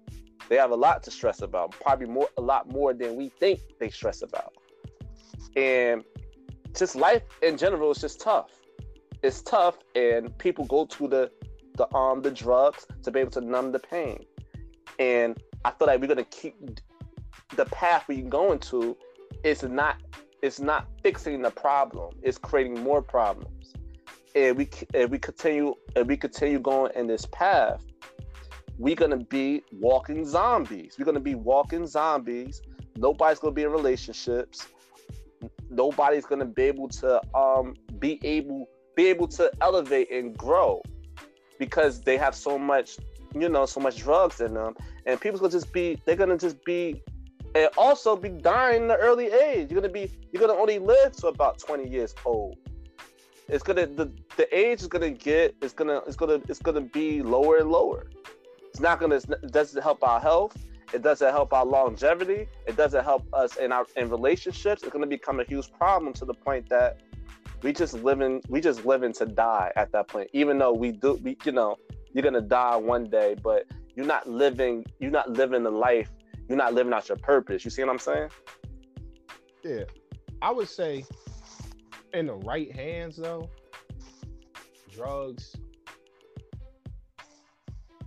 They 0.49 0.57
have 0.57 0.73
a 0.73 0.77
lot 0.77 1.05
to 1.05 1.13
stress 1.13 1.43
about, 1.43 1.71
probably 1.81 2.07
more 2.07 2.29
a 2.37 2.41
lot 2.41 2.73
more 2.73 2.93
than 2.93 3.15
we 3.15 3.29
think 3.29 3.61
they 3.79 3.91
stress 3.91 4.23
about. 4.23 4.53
And 5.55 6.03
just 6.77 6.97
life 6.97 7.23
in 7.43 7.57
general 7.57 7.93
is 7.93 7.99
just 7.99 8.21
tough. 8.21 8.51
It's 9.23 9.43
tough 9.43 9.79
and 9.95 10.37
people 10.39 10.65
go 10.65 10.87
to 10.87 11.09
the 11.09 11.31
the 11.75 11.95
um 11.95 12.21
the 12.23 12.31
drugs 12.31 12.87
to 13.03 13.11
be 13.11 13.21
able 13.21 13.31
to 13.33 13.41
numb 13.41 13.73
the 13.73 13.79
pain. 13.79 14.25
And 14.99 15.41
I 15.65 15.71
feel 15.71 15.87
like 15.87 16.01
we're 16.01 16.09
gonna 16.09 16.25
keep 16.25 16.57
the 17.57 17.65
path 17.67 18.05
we're 18.09 18.29
going 18.29 18.59
to 18.59 18.97
is 19.45 19.63
not 19.63 19.97
it's 20.43 20.61
not 20.61 20.89
fixing 21.03 21.43
the 21.43 21.51
problem 21.51 22.15
it's 22.23 22.39
creating 22.39 22.81
more 22.83 23.03
problems. 23.03 23.75
And 24.35 24.57
we 24.57 24.69
and 24.95 25.11
we 25.11 25.19
continue 25.19 25.75
and 25.97 26.07
we 26.07 26.17
continue 26.17 26.59
going 26.59 26.93
in 26.95 27.07
this 27.07 27.27
path 27.27 27.83
we're 28.81 28.97
gonna 28.97 29.19
be 29.19 29.63
walking 29.73 30.25
zombies. 30.25 30.97
We're 30.99 31.05
gonna 31.05 31.21
be 31.21 31.35
walking 31.35 31.87
zombies. 31.87 32.63
Nobody's 32.97 33.39
gonna 33.39 33.53
be 33.53 33.65
in 33.65 33.71
relationships. 33.71 34.69
Nobody's 35.69 36.25
gonna 36.25 36.47
be 36.47 36.63
able 36.63 36.89
to 36.89 37.21
um 37.37 37.75
be 37.99 38.19
able 38.23 38.71
be 38.97 39.07
able 39.09 39.29
to 39.29 39.53
elevate 39.61 40.11
and 40.11 40.35
grow 40.37 40.83
because 41.59 42.01
they 42.01 42.17
have 42.17 42.35
so 42.35 42.59
much 42.59 42.97
you 43.35 43.51
know 43.51 43.67
so 43.67 43.81
much 43.81 43.99
drugs 43.99 44.41
in 44.41 44.55
them. 44.55 44.75
And 45.05 45.21
people's 45.21 45.43
gonna 45.43 45.53
just 45.53 45.75
be 45.75 46.01
they're 46.07 46.17
gonna 46.17 46.39
just 46.39 46.65
be 46.65 47.03
and 47.55 47.69
also 47.77 48.17
be 48.17 48.29
dying 48.29 48.83
in 48.83 48.89
the 48.89 48.97
early 48.97 49.27
age. 49.27 49.71
You're 49.71 49.81
gonna 49.81 49.93
be 49.93 50.11
you're 50.33 50.41
gonna 50.41 50.59
only 50.59 50.79
live 50.79 51.13
to 51.17 51.29
about 51.29 51.59
20 51.59 51.89
years 51.89 52.15
old. 52.25 52.57
it's 53.49 53.63
gonna 53.63 53.87
the, 53.87 54.11
the 54.37 54.47
age 54.57 54.81
is 54.81 54.89
gonna 54.89 55.11
get 55.11 55.55
it's 55.61 55.73
gonna 55.73 56.01
it's 56.07 56.17
gonna 56.17 56.41
it's 56.49 56.61
gonna 56.61 56.81
be 56.81 57.23
lower 57.23 57.59
and 57.59 57.71
lower. 57.71 58.11
It's 58.69 58.81
not 58.81 59.01
gonna 59.01 59.17
it 59.17 59.53
doesn't 59.53 59.83
help 59.83 60.03
our 60.05 60.21
health. 60.21 60.57
It 60.93 61.03
doesn't 61.03 61.31
help 61.31 61.53
our 61.53 61.65
longevity. 61.65 62.49
It 62.67 62.77
doesn't 62.77 63.05
help 63.05 63.27
us 63.33 63.57
in 63.57 63.73
our 63.73 63.87
in 63.97 64.09
relationships. 64.09 64.83
It's 64.83 64.93
gonna 64.93 65.07
become 65.07 65.41
a 65.41 65.45
huge 65.45 65.73
problem 65.73 66.13
to 66.15 66.25
the 66.25 66.35
point 66.35 66.69
that 66.69 67.01
we 67.63 67.73
just 67.73 67.95
living 67.95 68.43
we 68.49 68.61
just 68.61 68.85
living 68.85 69.13
to 69.15 69.27
die 69.27 69.73
at 69.77 69.93
that 69.93 70.09
point. 70.09 70.31
Even 70.33 70.59
though 70.59 70.73
we 70.73 70.93
do 70.93 71.15
we 71.23 71.37
you 71.45 71.53
know 71.53 71.77
you're 72.13 72.23
gonna 72.23 72.41
die 72.41 72.77
one 72.77 73.05
day, 73.05 73.37
but 73.43 73.67
you're 73.97 74.07
not 74.07 74.29
living 74.29 74.85
you're 75.01 75.11
not 75.11 75.31
living 75.31 75.65
the 75.65 75.71
life. 75.71 76.11
You're 76.51 76.57
not 76.57 76.75
living 76.75 76.93
out 76.93 77.09
your 77.09 77.17
purpose. 77.17 77.65
You 77.65 77.71
see 77.71 77.81
what 77.85 77.93
I'm 77.93 78.01
saying? 78.01 78.29
Yeah, 79.63 79.85
I 80.43 80.51
would 80.51 80.69
say 80.69 81.05
in 82.13 82.27
the 82.27 82.35
right 82.35 82.75
hands 82.75 83.17
though, 83.17 83.49
drugs. 84.93 85.55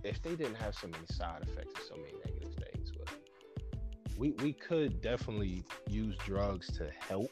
If 0.02 0.20
they 0.20 0.34
didn't 0.36 0.56
have 0.56 0.74
so 0.74 0.88
many 0.88 1.06
side 1.06 1.40
effects 1.44 1.72
and 1.74 1.84
so 1.88 1.96
many 1.96 2.12
negative 2.22 2.54
things, 2.70 2.92
but 2.92 3.16
we 4.18 4.32
we 4.32 4.52
could 4.52 5.00
definitely 5.00 5.64
use 5.88 6.14
drugs 6.18 6.66
to 6.76 6.90
help. 7.08 7.30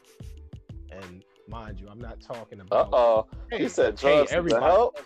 And 0.91 1.23
mind 1.47 1.79
you, 1.79 1.89
I'm 1.91 2.01
not 2.01 2.21
talking 2.21 2.59
about. 2.59 2.91
Uh 2.91 2.95
oh, 2.95 3.27
Hey, 3.51 3.59
he 3.59 3.69
said 3.69 3.99
hey, 3.99 4.25
drugs 4.25 4.51
to 4.51 4.59
help. 4.59 4.99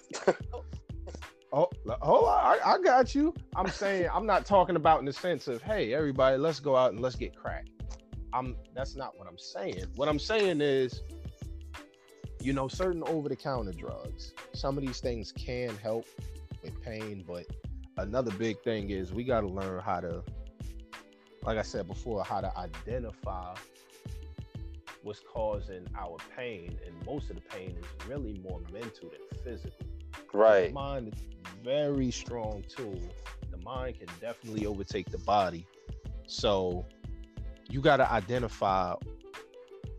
Oh, 1.57 1.71
on. 1.89 2.59
I, 2.63 2.73
I 2.73 2.77
got 2.77 3.15
you. 3.15 3.33
I'm 3.55 3.67
saying 3.69 4.09
I'm 4.13 4.27
not 4.27 4.45
talking 4.45 4.75
about 4.75 4.99
in 4.99 5.05
the 5.05 5.13
sense 5.13 5.47
of, 5.47 5.63
hey, 5.63 5.91
everybody, 5.91 6.37
let's 6.37 6.59
go 6.59 6.75
out 6.75 6.91
and 6.91 7.01
let's 7.01 7.15
get 7.15 7.35
crack. 7.35 7.65
I'm 8.31 8.55
that's 8.75 8.95
not 8.95 9.17
what 9.17 9.27
I'm 9.27 9.39
saying. 9.39 9.85
What 9.95 10.07
I'm 10.07 10.19
saying 10.19 10.61
is, 10.61 11.01
you 12.41 12.53
know, 12.53 12.67
certain 12.67 13.01
over-the-counter 13.07 13.71
drugs. 13.71 14.33
Some 14.53 14.77
of 14.77 14.85
these 14.85 14.99
things 14.99 15.31
can 15.31 15.75
help 15.77 16.05
with 16.61 16.79
pain, 16.83 17.23
but 17.27 17.47
another 17.97 18.31
big 18.33 18.61
thing 18.61 18.91
is 18.91 19.11
we 19.11 19.23
got 19.23 19.41
to 19.41 19.47
learn 19.47 19.81
how 19.81 20.01
to, 20.01 20.21
like 21.41 21.57
I 21.57 21.63
said 21.63 21.87
before, 21.87 22.23
how 22.23 22.39
to 22.39 22.55
identify 22.55 23.55
what's 25.01 25.21
causing 25.21 25.87
our 25.97 26.17
pain, 26.35 26.77
and 26.85 26.93
most 27.03 27.31
of 27.31 27.37
the 27.37 27.41
pain 27.41 27.75
is 27.79 28.07
really 28.07 28.39
more 28.47 28.61
mental 28.71 29.09
than 29.09 29.39
physical. 29.43 29.87
Right. 30.33 30.67
The 30.67 30.73
mind 30.73 31.13
is 31.13 31.19
very 31.63 32.11
strong 32.11 32.63
tool. 32.67 32.99
The 33.51 33.57
mind 33.57 33.99
can 33.99 34.07
definitely 34.21 34.65
overtake 34.65 35.09
the 35.09 35.17
body. 35.19 35.65
So 36.27 36.85
you 37.69 37.81
got 37.81 37.97
to 37.97 38.11
identify 38.11 38.95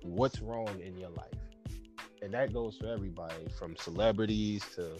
what's 0.02 0.40
wrong 0.40 0.80
in 0.80 0.96
your 0.96 1.10
life. 1.10 1.32
And 2.22 2.32
that 2.32 2.52
goes 2.52 2.76
for 2.76 2.86
everybody 2.86 3.46
from 3.58 3.76
celebrities 3.76 4.64
to 4.74 4.98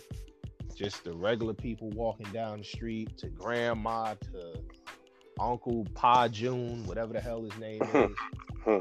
just 0.75 1.05
the 1.05 1.13
regular 1.13 1.55
people 1.55 1.91
walking 1.91 2.31
down 2.33 2.59
the 2.59 2.65
street 2.65 3.17
to 3.19 3.29
grandma 3.29 4.15
to 4.15 4.63
Uncle 5.41 5.87
Pa 5.95 6.29
June, 6.29 6.87
whatever 6.87 7.13
the 7.13 7.21
hell 7.21 7.43
his 7.43 7.57
name 7.59 7.83
is. 7.95 8.11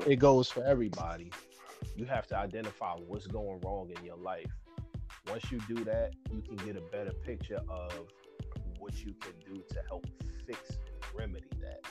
It 0.06 0.18
goes 0.18 0.50
for 0.50 0.64
everybody. 0.64 1.32
You 1.96 2.06
have 2.06 2.28
to 2.28 2.38
identify 2.38 2.92
what's 2.94 3.26
going 3.28 3.60
wrong 3.64 3.90
in 3.98 4.04
your 4.04 4.18
life. 4.18 4.52
Once 5.30 5.52
you 5.52 5.60
do 5.68 5.84
that, 5.84 6.14
you 6.32 6.42
can 6.42 6.56
get 6.66 6.76
a 6.76 6.82
better 6.82 7.12
picture 7.26 7.60
of 7.70 7.92
what 8.80 9.04
you 9.04 9.14
can 9.20 9.34
do 9.46 9.62
to 9.70 9.82
help 9.88 10.06
fix 10.46 10.70
and 10.70 11.20
remedy 11.20 11.48
that. 11.62 11.86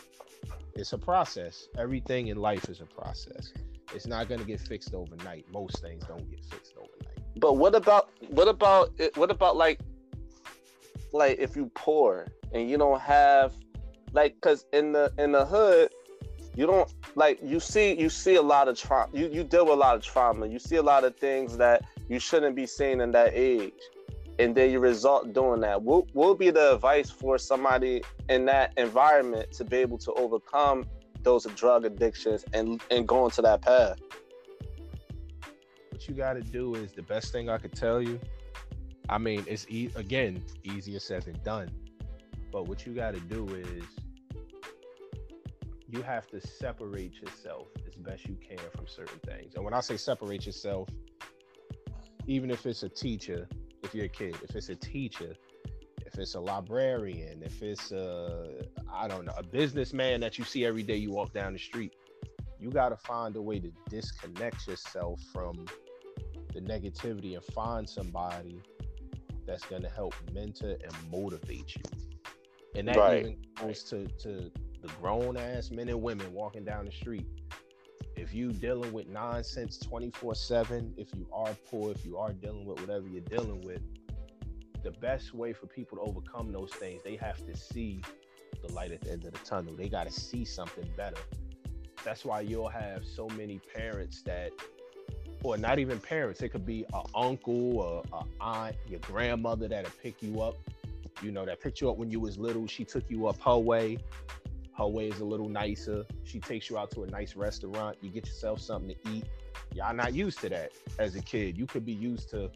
It's 0.74 0.92
a 0.92 0.98
process. 0.98 1.68
Everything 1.78 2.28
in 2.28 2.36
life 2.36 2.68
is 2.68 2.80
a 2.80 2.86
process. 2.86 3.52
It's 3.94 4.06
not 4.06 4.28
going 4.28 4.40
to 4.40 4.46
get 4.46 4.60
fixed 4.60 4.94
overnight. 4.94 5.46
Most 5.52 5.80
things 5.80 6.04
don't 6.06 6.28
get 6.30 6.44
fixed 6.44 6.74
overnight. 6.76 7.18
But 7.38 7.54
what 7.54 7.74
about 7.74 8.10
what 8.28 8.48
about 8.48 8.92
what 9.14 9.30
about 9.30 9.56
like 9.56 9.80
like 11.12 11.38
if 11.38 11.56
you 11.56 11.70
poor 11.74 12.26
and 12.52 12.68
you 12.68 12.78
don't 12.78 13.00
have 13.00 13.52
like 14.12 14.34
because 14.34 14.64
in 14.72 14.92
the 14.92 15.12
in 15.18 15.32
the 15.32 15.44
hood 15.44 15.90
you 16.54 16.66
don't 16.66 16.92
like 17.14 17.38
you 17.42 17.60
see 17.60 17.98
you 17.98 18.08
see 18.08 18.36
a 18.36 18.42
lot 18.42 18.68
of 18.68 18.78
trauma 18.78 19.08
you, 19.12 19.28
you 19.28 19.44
deal 19.44 19.64
with 19.64 19.74
a 19.74 19.76
lot 19.76 19.94
of 19.94 20.02
trauma 20.02 20.46
you 20.46 20.58
see 20.58 20.76
a 20.76 20.82
lot 20.82 21.04
of 21.04 21.14
things 21.16 21.56
that 21.56 21.84
you 22.08 22.18
shouldn't 22.18 22.56
be 22.56 22.66
seeing 22.66 23.00
in 23.00 23.12
that 23.12 23.32
age 23.34 23.72
and 24.38 24.54
then 24.54 24.70
you 24.70 24.80
result 24.80 25.32
doing 25.32 25.60
that 25.60 25.82
what 25.82 26.04
will 26.14 26.34
be 26.34 26.50
the 26.50 26.74
advice 26.74 27.10
for 27.10 27.38
somebody 27.38 28.02
in 28.28 28.44
that 28.46 28.72
environment 28.76 29.50
to 29.52 29.64
be 29.64 29.78
able 29.78 29.98
to 29.98 30.12
overcome 30.14 30.84
those 31.22 31.44
drug 31.56 31.84
addictions 31.84 32.44
and 32.54 32.82
and 32.90 33.08
go 33.08 33.24
into 33.26 33.42
that 33.42 33.62
path 33.62 33.98
What 35.90 36.08
you 36.08 36.14
got 36.14 36.34
to 36.34 36.42
do 36.42 36.74
is 36.74 36.92
the 36.92 37.02
best 37.02 37.32
thing 37.32 37.48
I 37.48 37.58
could 37.58 37.74
tell 37.74 38.02
you. 38.02 38.20
I 39.08 39.18
mean, 39.18 39.44
it's 39.48 39.66
e- 39.68 39.90
again 39.96 40.44
easier 40.64 41.00
said 41.00 41.24
than 41.24 41.40
done. 41.42 41.70
But 42.52 42.68
what 42.68 42.86
you 42.86 42.94
got 42.94 43.14
to 43.14 43.20
do 43.20 43.46
is 43.54 43.84
you 45.88 46.02
have 46.02 46.28
to 46.28 46.40
separate 46.40 47.20
yourself 47.20 47.68
as 47.88 47.96
best 47.96 48.28
you 48.28 48.36
can 48.36 48.70
from 48.76 48.86
certain 48.86 49.20
things. 49.26 49.54
And 49.54 49.64
when 49.64 49.74
I 49.74 49.80
say 49.80 49.96
separate 49.96 50.46
yourself, 50.46 50.88
even 52.26 52.50
if 52.50 52.66
it's 52.66 52.82
a 52.82 52.88
teacher, 52.88 53.48
if 53.82 53.94
you're 53.94 54.06
a 54.06 54.10
kid, 54.10 54.36
if 54.42 54.54
it's 54.56 54.68
a 54.68 54.76
teacher, 54.76 55.34
if 56.04 56.18
it's 56.18 56.34
a 56.34 56.40
librarian, 56.40 57.42
if 57.42 57.62
it's 57.62 57.92
a 57.92 58.62
I 58.92 59.08
don't 59.08 59.24
know, 59.24 59.34
a 59.36 59.42
businessman 59.42 60.20
that 60.20 60.38
you 60.38 60.44
see 60.44 60.64
every 60.64 60.82
day 60.82 60.96
you 60.96 61.10
walk 61.12 61.32
down 61.32 61.52
the 61.52 61.58
street, 61.58 61.92
you 62.58 62.70
got 62.70 62.90
to 62.90 62.96
find 62.96 63.36
a 63.36 63.42
way 63.42 63.60
to 63.60 63.70
disconnect 63.88 64.66
yourself 64.66 65.20
from 65.32 65.66
the 66.54 66.60
negativity 66.60 67.34
and 67.34 67.44
find 67.44 67.88
somebody 67.88 68.62
that's 69.46 69.64
going 69.66 69.82
to 69.82 69.88
help 69.88 70.14
mentor 70.32 70.76
and 70.82 71.10
motivate 71.10 71.76
you. 71.76 71.84
And 72.74 72.88
that 72.88 73.04
Right. 73.04 73.08
even 73.08 73.36
goes 73.60 73.82
to, 73.84 74.08
to 74.20 74.50
the 74.82 74.88
grown 75.00 75.36
ass 75.36 75.70
men 75.70 75.88
and 75.88 76.02
women 76.02 76.32
walking 76.32 76.64
down 76.64 76.86
the 76.86 76.92
street. 76.92 77.26
If 78.16 78.32
you 78.32 78.52
dealing 78.52 78.92
with 78.92 79.08
nonsense 79.08 79.78
24 79.78 80.34
7, 80.34 80.94
if 80.96 81.14
you 81.14 81.26
are 81.32 81.54
poor, 81.70 81.92
if 81.92 82.04
you 82.04 82.16
are 82.16 82.32
dealing 82.32 82.64
with 82.64 82.80
whatever 82.80 83.06
you're 83.06 83.20
dealing 83.20 83.60
with, 83.60 83.82
the 84.82 84.90
best 84.92 85.34
way 85.34 85.52
for 85.52 85.66
people 85.66 85.98
to 85.98 86.04
overcome 86.04 86.50
those 86.50 86.70
things, 86.70 87.02
they 87.04 87.16
have 87.16 87.44
to 87.46 87.56
see 87.56 88.00
the 88.66 88.72
light 88.72 88.90
at 88.92 89.02
the 89.02 89.12
end 89.12 89.24
of 89.24 89.32
the 89.32 89.38
tunnel. 89.40 89.74
They 89.76 89.88
got 89.88 90.06
to 90.06 90.12
see 90.12 90.44
something 90.44 90.88
better. 90.96 91.20
That's 92.04 92.24
why 92.24 92.40
you'll 92.40 92.68
have 92.68 93.04
so 93.04 93.28
many 93.36 93.60
parents 93.74 94.22
that, 94.22 94.52
or 95.42 95.58
not 95.58 95.78
even 95.78 95.98
parents, 95.98 96.40
it 96.40 96.50
could 96.50 96.64
be 96.64 96.86
an 96.94 97.02
uncle 97.14 97.78
or 97.78 98.02
a 98.12 98.22
aunt, 98.40 98.76
your 98.88 99.00
grandmother 99.00 99.68
that'll 99.68 99.90
pick 100.02 100.22
you 100.22 100.40
up. 100.40 100.56
You 101.22 101.32
know, 101.32 101.44
that 101.44 101.60
picked 101.60 101.80
you 101.80 101.90
up 101.90 101.96
when 101.96 102.10
you 102.10 102.20
was 102.20 102.38
little. 102.38 102.66
She 102.66 102.84
took 102.84 103.10
you 103.10 103.26
up 103.26 103.40
her 103.42 103.58
way. 103.58 103.98
Her 104.76 104.86
way 104.86 105.08
is 105.08 105.20
a 105.20 105.24
little 105.24 105.48
nicer. 105.48 106.04
She 106.24 106.38
takes 106.38 106.68
you 106.68 106.76
out 106.76 106.90
to 106.92 107.04
a 107.04 107.06
nice 107.06 107.34
restaurant. 107.34 107.96
You 108.02 108.10
get 108.10 108.26
yourself 108.26 108.60
something 108.60 108.94
to 108.94 109.10
eat. 109.10 109.24
Y'all 109.74 109.94
not 109.94 110.12
used 110.14 110.40
to 110.40 110.48
that 110.50 110.72
as 110.98 111.14
a 111.14 111.22
kid. 111.22 111.56
You 111.56 111.66
could 111.66 111.86
be 111.86 111.92
used 111.92 112.28
to, 112.30 112.50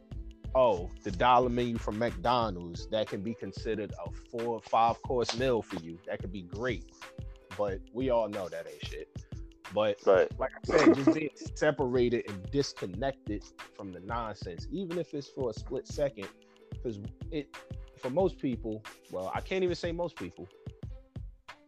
oh, 0.55 0.91
the 1.03 1.11
dollar 1.11 1.49
menu 1.49 1.79
from 1.79 1.99
McDonald's. 1.99 2.89
That 2.89 3.09
can 3.09 3.23
be 3.23 3.33
considered 3.33 3.93
a 4.05 4.11
four 4.31 4.55
or 4.55 4.61
five 4.61 5.01
course 5.03 5.39
meal 5.39 5.63
for 5.63 5.77
you. 5.77 5.99
That 6.07 6.21
could 6.21 6.33
be 6.33 6.43
great. 6.43 6.85
But 7.57 7.81
we 7.95 8.11
all 8.11 8.29
know 8.29 8.49
that 8.49 8.67
ain't 8.71 8.85
shit. 8.85 9.09
But 9.73 9.99
right 10.05 10.39
like 10.39 10.51
I 10.57 10.79
said, 10.79 10.95
just 10.95 11.15
being 11.15 11.31
separated 11.55 12.29
and 12.29 12.51
disconnected 12.51 13.45
from 13.75 13.93
the 13.93 14.01
nonsense, 14.01 14.67
even 14.71 14.99
if 14.99 15.15
it's 15.15 15.29
for 15.29 15.51
a 15.51 15.55
split 15.55 15.87
second, 15.87 16.29
because 16.71 16.99
it 17.31 17.57
for 17.99 18.11
most 18.11 18.39
people, 18.39 18.83
well, 19.11 19.31
I 19.35 19.41
can't 19.41 19.63
even 19.63 19.77
say 19.77 19.93
most 19.93 20.17
people, 20.17 20.49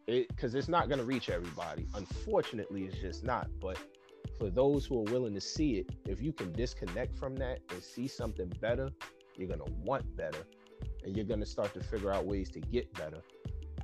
it 0.06 0.28
because 0.28 0.54
it's 0.54 0.68
not 0.68 0.88
gonna 0.88 1.04
reach 1.04 1.30
everybody. 1.30 1.86
Unfortunately, 1.94 2.84
it's 2.84 2.98
just 2.98 3.24
not. 3.24 3.48
But 3.60 3.78
for 4.38 4.50
those 4.50 4.86
who 4.86 4.98
are 5.00 5.10
willing 5.12 5.34
to 5.34 5.40
see 5.40 5.76
it, 5.76 5.90
if 6.06 6.20
you 6.22 6.32
can 6.32 6.52
disconnect 6.52 7.16
from 7.16 7.36
that 7.36 7.60
and 7.70 7.82
see 7.82 8.06
something 8.08 8.52
better, 8.60 8.90
you're 9.36 9.48
gonna 9.48 9.70
want 9.84 10.16
better, 10.16 10.46
and 11.04 11.16
you're 11.16 11.26
gonna 11.26 11.46
start 11.46 11.72
to 11.74 11.80
figure 11.80 12.12
out 12.12 12.26
ways 12.26 12.50
to 12.50 12.60
get 12.60 12.92
better. 12.94 13.22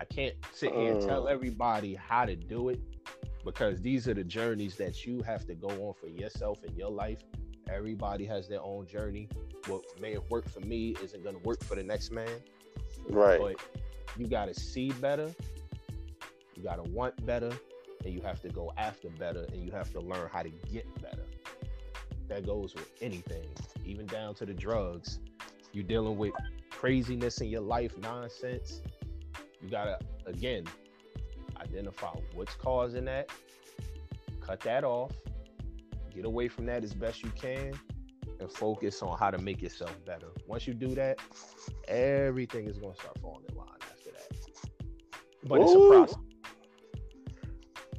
I 0.00 0.04
can't 0.04 0.34
sit 0.52 0.74
here 0.74 0.92
and 0.92 1.00
tell 1.00 1.24
Mm. 1.24 1.30
everybody 1.30 1.94
how 1.94 2.24
to 2.24 2.36
do 2.36 2.68
it 2.68 2.80
because 3.44 3.80
these 3.80 4.06
are 4.08 4.14
the 4.14 4.24
journeys 4.24 4.76
that 4.76 5.06
you 5.06 5.22
have 5.22 5.44
to 5.46 5.54
go 5.54 5.68
on 5.68 5.94
for 5.94 6.06
yourself 6.08 6.62
in 6.64 6.74
your 6.76 6.90
life. 6.90 7.20
Everybody 7.68 8.24
has 8.26 8.48
their 8.48 8.62
own 8.62 8.86
journey. 8.86 9.28
What 9.66 9.82
may 10.00 10.12
have 10.12 10.28
worked 10.30 10.50
for 10.50 10.60
me 10.60 10.96
isn't 11.02 11.22
going 11.22 11.36
to 11.36 11.42
work 11.42 11.62
for 11.64 11.74
the 11.74 11.82
next 11.82 12.10
man. 12.10 12.28
right 13.08 13.40
But 13.40 13.56
you 14.16 14.26
got 14.26 14.46
to 14.46 14.54
see 14.54 14.90
better, 14.92 15.34
you 16.58 16.64
got 16.64 16.84
to 16.84 16.90
want 16.90 17.24
better, 17.24 17.52
and 18.04 18.12
you 18.12 18.20
have 18.22 18.42
to 18.42 18.48
go 18.48 18.72
after 18.76 19.08
better, 19.10 19.46
and 19.52 19.64
you 19.64 19.70
have 19.70 19.92
to 19.92 20.00
learn 20.00 20.28
how 20.32 20.42
to 20.42 20.50
get 20.50 20.86
better. 21.00 21.24
That 22.28 22.44
goes 22.44 22.74
with 22.74 22.90
anything, 23.00 23.48
even 23.84 24.06
down 24.06 24.34
to 24.36 24.46
the 24.46 24.54
drugs. 24.54 25.20
You're 25.72 25.84
dealing 25.84 26.18
with 26.18 26.32
craziness 26.70 27.40
in 27.40 27.48
your 27.48 27.60
life, 27.60 27.96
nonsense. 27.98 28.82
You 29.62 29.68
got 29.68 29.84
to, 29.84 29.98
again, 30.26 30.64
identify 31.60 32.14
what's 32.34 32.54
causing 32.56 33.04
that, 33.04 33.30
cut 34.40 34.60
that 34.60 34.82
off, 34.82 35.12
get 36.12 36.24
away 36.24 36.48
from 36.48 36.66
that 36.66 36.82
as 36.82 36.92
best 36.92 37.22
you 37.22 37.30
can, 37.30 37.72
and 38.40 38.52
focus 38.52 39.00
on 39.02 39.16
how 39.16 39.30
to 39.30 39.38
make 39.38 39.62
yourself 39.62 39.96
better. 40.04 40.28
Once 40.46 40.66
you 40.66 40.74
do 40.74 40.94
that, 40.96 41.18
everything 41.86 42.66
is 42.66 42.78
gonna 42.78 42.94
start 42.94 43.16
falling 43.20 43.44
in 43.48 43.56
line 43.56 43.68
after 43.80 44.10
that. 44.10 44.28
But 45.44 45.60
Ooh. 45.60 45.62
it's 45.62 45.72
a 45.72 45.88
process. 45.88 46.27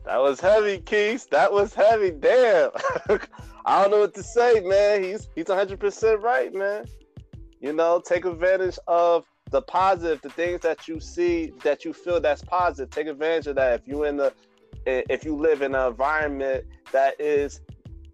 That 0.10 0.24
was 0.24 0.40
heavy, 0.40 0.80
Keith. 0.80 1.30
That 1.30 1.54
was 1.54 1.76
heavy. 1.76 2.10
Damn. 2.10 2.72
I 3.66 3.80
don't 3.80 3.92
know 3.92 4.00
what 4.00 4.16
to 4.16 4.24
say, 4.24 4.60
man. 4.62 5.04
He's 5.04 5.30
he's 5.36 5.46
100% 5.46 6.24
right, 6.24 6.52
man. 6.52 6.86
You 7.60 7.74
know, 7.74 8.02
take 8.04 8.26
advantage 8.26 8.80
of 8.88 9.26
the 9.52 9.62
positive, 9.62 10.20
the 10.24 10.32
things 10.32 10.62
that 10.62 10.88
you 10.88 11.00
see 11.00 11.54
that 11.62 11.86
you 11.86 11.94
feel 11.94 12.20
that's 12.20 12.44
positive. 12.44 12.90
Take 12.90 13.06
advantage 13.06 13.46
of 13.46 13.56
that. 13.58 13.82
If 13.82 13.88
you 13.88 14.04
in 14.06 14.18
the 14.18 14.34
if 14.88 15.24
you 15.24 15.36
live 15.36 15.62
in 15.62 15.76
an 15.76 15.88
environment 15.88 16.66
that 16.92 17.22
is 17.22 17.62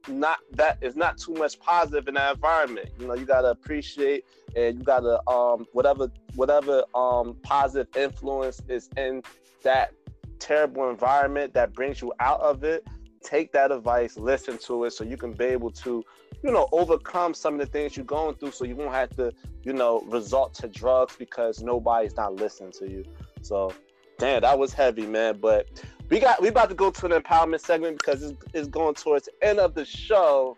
not 0.09 0.39
that 0.51 0.77
is 0.81 0.97
not 0.97 1.17
too 1.17 1.35
much 1.35 1.57
positive 1.61 2.09
in 2.09 2.15
that 2.15 2.35
environment. 2.35 2.89
You 2.99 3.07
know, 3.07 3.13
you 3.13 3.25
gotta 3.25 3.51
appreciate 3.51 4.25
and 4.53 4.79
you 4.79 4.83
gotta 4.83 5.25
um 5.29 5.65
whatever 5.71 6.11
whatever 6.35 6.83
um 6.93 7.37
positive 7.43 7.87
influence 7.95 8.61
is 8.67 8.89
in 8.97 9.23
that 9.63 9.93
terrible 10.39 10.89
environment 10.89 11.53
that 11.53 11.73
brings 11.73 12.01
you 12.01 12.13
out 12.19 12.41
of 12.41 12.63
it. 12.63 12.85
Take 13.23 13.51
that 13.53 13.71
advice, 13.71 14.17
listen 14.17 14.57
to 14.59 14.83
it, 14.83 14.91
so 14.91 15.03
you 15.03 15.17
can 15.17 15.33
be 15.33 15.45
able 15.45 15.71
to, 15.71 16.03
you 16.43 16.51
know, 16.51 16.69
overcome 16.71 17.33
some 17.33 17.55
of 17.55 17.59
the 17.59 17.65
things 17.65 17.97
you're 17.97 18.05
going 18.05 18.35
through, 18.35 18.51
so 18.51 18.65
you 18.65 18.75
won't 18.75 18.93
have 18.93 19.09
to, 19.15 19.33
you 19.63 19.73
know, 19.73 20.01
resort 20.01 20.53
to 20.55 20.67
drugs 20.67 21.15
because 21.17 21.63
nobody's 21.63 22.15
not 22.15 22.35
listening 22.35 22.71
to 22.73 22.89
you. 22.89 23.03
So, 23.41 23.73
damn, 24.19 24.41
that 24.41 24.59
was 24.59 24.73
heavy, 24.73 25.07
man. 25.07 25.39
But 25.41 25.67
we 26.09 26.19
got 26.19 26.39
we 26.41 26.49
about 26.49 26.69
to 26.69 26.75
go 26.75 26.91
to 26.91 27.05
an 27.07 27.19
empowerment 27.19 27.61
segment 27.61 27.97
because 27.97 28.21
it's, 28.21 28.37
it's 28.53 28.67
going 28.67 28.93
towards 28.93 29.25
the 29.25 29.47
end 29.47 29.59
of 29.59 29.73
the 29.73 29.85
show. 29.85 30.55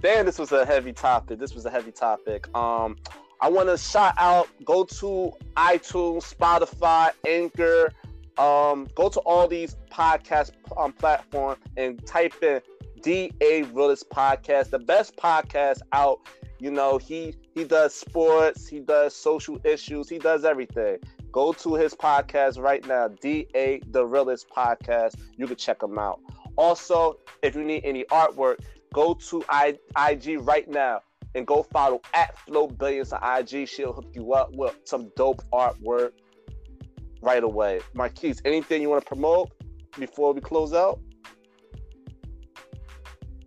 Damn, 0.00 0.26
this 0.26 0.38
was 0.38 0.52
a 0.52 0.64
heavy 0.64 0.92
topic. 0.92 1.38
This 1.38 1.54
was 1.54 1.66
a 1.66 1.70
heavy 1.70 1.90
topic. 1.90 2.46
Um, 2.56 2.96
I 3.40 3.48
want 3.48 3.68
to 3.68 3.76
shout 3.76 4.14
out. 4.18 4.48
Go 4.64 4.84
to 4.84 5.32
iTunes, 5.56 6.32
Spotify, 6.34 7.10
Anchor. 7.26 7.90
Um, 8.38 8.88
go 8.94 9.08
to 9.08 9.20
all 9.20 9.46
these 9.46 9.76
podcast 9.90 10.52
um, 10.76 10.92
platforms 10.92 11.60
and 11.76 12.04
type 12.06 12.34
in 12.42 12.60
DA 13.02 13.62
Realist 13.72 14.08
Podcast, 14.10 14.70
the 14.70 14.78
best 14.78 15.16
podcast 15.16 15.80
out. 15.92 16.20
You 16.58 16.70
know, 16.70 16.98
he 16.98 17.34
he 17.54 17.64
does 17.64 17.94
sports, 17.94 18.66
he 18.66 18.80
does 18.80 19.14
social 19.14 19.58
issues, 19.64 20.08
he 20.08 20.18
does 20.18 20.44
everything. 20.44 20.98
Go 21.30 21.52
to 21.52 21.74
his 21.74 21.94
podcast 21.94 22.58
right 22.58 22.86
now, 22.86 23.08
DA 23.08 23.80
The 23.90 24.04
Realist 24.06 24.48
Podcast. 24.48 25.16
You 25.36 25.46
can 25.46 25.56
check 25.56 25.82
him 25.82 25.98
out. 25.98 26.20
Also, 26.56 27.18
if 27.42 27.54
you 27.54 27.64
need 27.64 27.84
any 27.84 28.04
artwork, 28.04 28.60
go 28.92 29.14
to 29.14 29.44
I, 29.48 29.78
IG 30.08 30.38
right 30.40 30.68
now 30.68 31.00
and 31.34 31.46
go 31.46 31.62
follow 31.64 32.00
at 32.14 32.38
Flow 32.38 32.68
Billions 32.68 33.12
on 33.12 33.20
IG. 33.22 33.68
She'll 33.68 33.92
hook 33.92 34.12
you 34.14 34.32
up 34.32 34.54
with 34.54 34.76
some 34.84 35.10
dope 35.16 35.42
artwork 35.52 36.12
right 37.24 37.42
away. 37.42 37.80
Marquise, 37.94 38.40
anything 38.44 38.82
you 38.82 38.90
want 38.90 39.02
to 39.02 39.08
promote 39.08 39.50
before 39.98 40.32
we 40.32 40.40
close 40.40 40.72
out? 40.72 41.00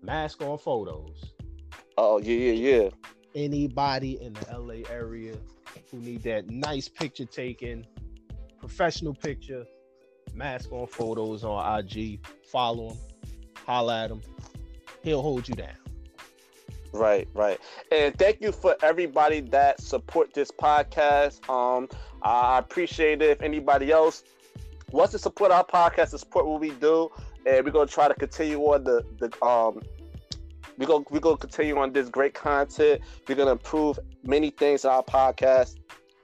Mask 0.02 0.42
on 0.42 0.58
photos. 0.58 1.34
Oh 1.98 2.20
yeah, 2.20 2.52
yeah, 2.52 2.80
yeah. 2.80 2.90
Anybody 3.36 4.22
in 4.22 4.34
the 4.34 4.58
LA 4.58 4.90
area 4.90 5.36
who 5.92 6.00
need 6.00 6.24
that 6.24 6.50
nice 6.50 6.88
picture 6.88 7.26
taken, 7.26 7.86
professional 8.60 9.14
picture, 9.14 9.66
mask 10.34 10.72
on 10.72 10.88
photos 10.88 11.44
on 11.44 11.80
IG. 11.80 12.26
Follow 12.52 12.90
him, 12.90 12.98
holla 13.66 14.04
at 14.06 14.12
him. 14.12 14.22
He'll 15.04 15.22
hold 15.22 15.48
you 15.48 15.56
down. 15.56 15.87
Right, 16.98 17.28
right. 17.34 17.60
And 17.92 18.18
thank 18.18 18.42
you 18.42 18.52
for 18.52 18.76
everybody 18.82 19.42
that 19.42 19.80
support 19.82 20.34
this 20.34 20.52
podcast. 20.52 21.48
Um, 21.50 21.88
I 22.22 22.58
appreciate 22.60 23.22
it. 23.22 23.30
If 23.30 23.42
anybody 23.42 23.92
else 23.92 24.24
wants 24.92 25.12
to 25.12 25.20
support 25.20 25.52
our 25.52 25.66
podcast 25.66 26.12
to 26.12 26.18
support 26.18 26.48
what 26.48 26.60
we 26.60 26.72
do, 26.72 27.10
and 27.46 27.64
we're 27.64 27.72
gonna 27.72 27.88
try 27.88 28.08
to 28.08 28.14
continue 28.14 28.60
on 28.62 28.84
the 28.84 29.06
the 29.20 29.46
um 29.46 29.82
we're 30.78 30.88
gonna 30.88 31.06
we're 31.10 31.20
gonna 31.20 31.38
continue 31.38 31.78
on 31.78 31.94
this 31.94 32.10
great 32.10 32.34
content. 32.34 33.02
We're 33.28 33.36
gonna 33.36 33.52
improve 33.52 34.00
many 34.24 34.50
things 34.50 34.84
in 34.84 34.92
our 34.92 35.04
podcast 35.04 35.78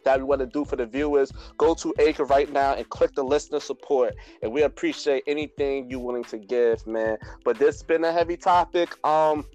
that 0.03 0.17
we 0.17 0.23
want 0.25 0.39
to 0.41 0.45
do 0.45 0.65
for 0.65 0.75
the 0.75 0.85
viewers. 0.85 1.31
Go 1.57 1.73
to 1.75 1.93
Anchor 1.99 2.25
right 2.25 2.51
now 2.51 2.73
and 2.73 2.87
click 2.89 3.15
the 3.15 3.23
listener 3.23 3.61
support. 3.61 4.15
And 4.41 4.51
we 4.51 4.63
appreciate 4.63 5.23
anything 5.27 5.89
you're 5.89 6.01
willing 6.01 6.25
to 6.25 6.37
give, 6.37 6.85
man. 6.85 7.17
But 7.45 7.57
this 7.57 7.75
has 7.75 7.83
been 7.83 8.03
a 8.03 8.11
heavy 8.11 8.37
topic. 8.37 8.97
Um 9.05 9.45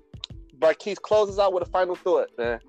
Keith 0.78 1.00
closes 1.02 1.38
out 1.38 1.52
with 1.52 1.62
a 1.62 1.70
final 1.70 1.94
thought, 1.94 2.28
man. 2.36 2.60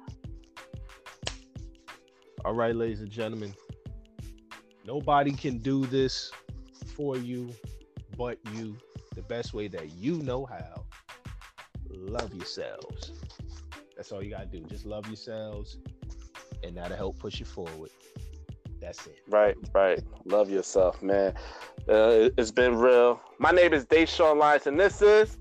All 2.45 2.53
right, 2.53 2.75
ladies 2.75 3.01
and 3.01 3.09
gentlemen. 3.09 3.53
Nobody 4.85 5.31
can 5.31 5.59
do 5.59 5.85
this 5.85 6.31
for 6.95 7.17
you 7.17 7.53
but 8.19 8.37
you 8.53 8.75
the 9.15 9.21
best 9.21 9.53
way 9.53 9.69
that 9.69 9.93
you 9.93 10.17
know 10.17 10.45
how 10.45 10.83
love 11.89 12.33
yourselves. 12.33 13.13
That's 13.95 14.11
all 14.11 14.21
you 14.21 14.29
gotta 14.29 14.45
do. 14.45 14.59
Just 14.65 14.85
love 14.85 15.07
yourselves, 15.07 15.77
and 16.63 16.75
that'll 16.75 16.97
help 16.97 17.17
push 17.17 17.39
you 17.39 17.45
forward. 17.45 17.91
That's 18.81 19.07
it. 19.07 19.19
Right, 19.29 19.55
right. 19.73 20.01
Love 20.25 20.49
yourself, 20.49 21.01
man. 21.01 21.33
Uh, 21.87 22.29
it's 22.37 22.51
been 22.51 22.75
real. 22.75 23.21
My 23.39 23.51
name 23.51 23.73
is 23.73 23.85
Deshaun 23.85 24.37
Lyons, 24.37 24.67
and 24.67 24.77
this 24.77 25.01
is 25.01 25.37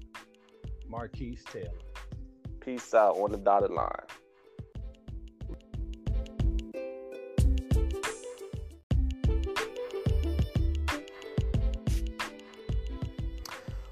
Marquise 0.88 1.44
Taylor. 1.52 1.88
Peace 2.68 2.92
out 2.92 3.16
on 3.16 3.33
the 3.33 3.38
dotted 3.38 3.70
line. 3.70 4.08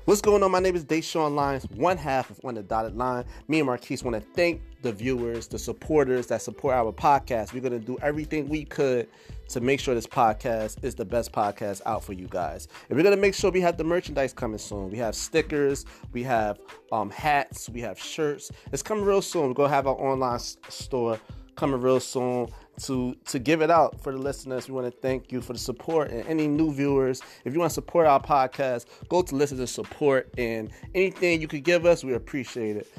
What's 0.06 0.20
going 0.20 0.44
on? 0.44 0.52
My 0.52 0.60
name 0.60 0.76
is 0.76 0.84
Deshaun 0.84 1.34
Lyons, 1.34 1.66
one 1.74 1.96
half 1.96 2.30
of 2.30 2.38
On 2.44 2.54
the 2.54 2.62
Dotted 2.62 2.96
Line. 2.96 3.24
Me 3.48 3.58
and 3.58 3.66
Marquise 3.66 4.04
want 4.04 4.14
to 4.14 4.20
thank 4.34 4.62
the 4.80 4.92
viewers, 4.92 5.48
the 5.48 5.58
supporters 5.58 6.28
that 6.28 6.42
support 6.42 6.76
our 6.76 6.92
podcast. 6.92 7.52
We're 7.52 7.58
going 7.58 7.72
to 7.72 7.84
do 7.84 7.98
everything 8.00 8.48
we 8.48 8.64
could 8.64 9.08
to 9.48 9.60
make 9.60 9.80
sure 9.80 9.96
this 9.96 10.06
podcast 10.06 10.84
is 10.84 10.94
the 10.94 11.04
best 11.04 11.32
podcast 11.32 11.82
out 11.86 12.04
for 12.04 12.12
you 12.12 12.28
guys. 12.30 12.68
And 12.88 12.96
we're 12.96 13.02
going 13.02 13.16
to 13.16 13.20
make 13.20 13.34
sure 13.34 13.50
we 13.50 13.60
have 13.62 13.78
the 13.78 13.82
merchandise 13.82 14.32
coming 14.32 14.58
soon. 14.58 14.90
We 14.92 14.98
have 14.98 15.16
stickers, 15.16 15.84
we 16.12 16.22
have 16.22 16.60
um, 16.92 17.10
hats, 17.10 17.68
we 17.68 17.80
have 17.80 17.98
shirts. 17.98 18.52
It's 18.70 18.84
coming 18.84 19.04
real 19.04 19.22
soon. 19.22 19.48
We're 19.48 19.54
going 19.54 19.70
to 19.70 19.74
have 19.74 19.88
our 19.88 19.96
online 19.96 20.38
store 20.38 21.18
coming 21.56 21.80
real 21.80 22.00
soon 22.00 22.48
to 22.82 23.14
to 23.26 23.38
give 23.38 23.62
it 23.62 23.70
out 23.70 24.00
for 24.00 24.12
the 24.12 24.18
listeners. 24.18 24.68
We 24.68 24.74
want 24.74 24.92
to 24.92 25.00
thank 25.00 25.32
you 25.32 25.40
for 25.40 25.52
the 25.52 25.58
support 25.58 26.10
and 26.10 26.26
any 26.28 26.46
new 26.46 26.72
viewers. 26.72 27.22
If 27.44 27.54
you 27.54 27.60
want 27.60 27.70
to 27.70 27.74
support 27.74 28.06
our 28.06 28.20
podcast, 28.20 28.86
go 29.08 29.22
to 29.22 29.34
listen 29.34 29.58
to 29.58 29.66
support 29.66 30.32
and 30.38 30.70
anything 30.94 31.40
you 31.40 31.48
could 31.48 31.64
give 31.64 31.86
us, 31.86 32.04
we 32.04 32.14
appreciate 32.14 32.76
it. 32.76 32.92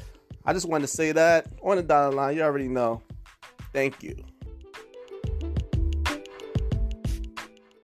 I 0.46 0.54
just 0.54 0.68
wanted 0.68 0.88
to 0.88 0.94
say 0.94 1.12
that 1.12 1.48
on 1.62 1.78
the 1.78 1.84
dollar 1.84 2.14
line. 2.14 2.36
You 2.36 2.44
already 2.44 2.70
know. 2.70 3.02
Thank 3.74 4.02
you. 4.02 4.16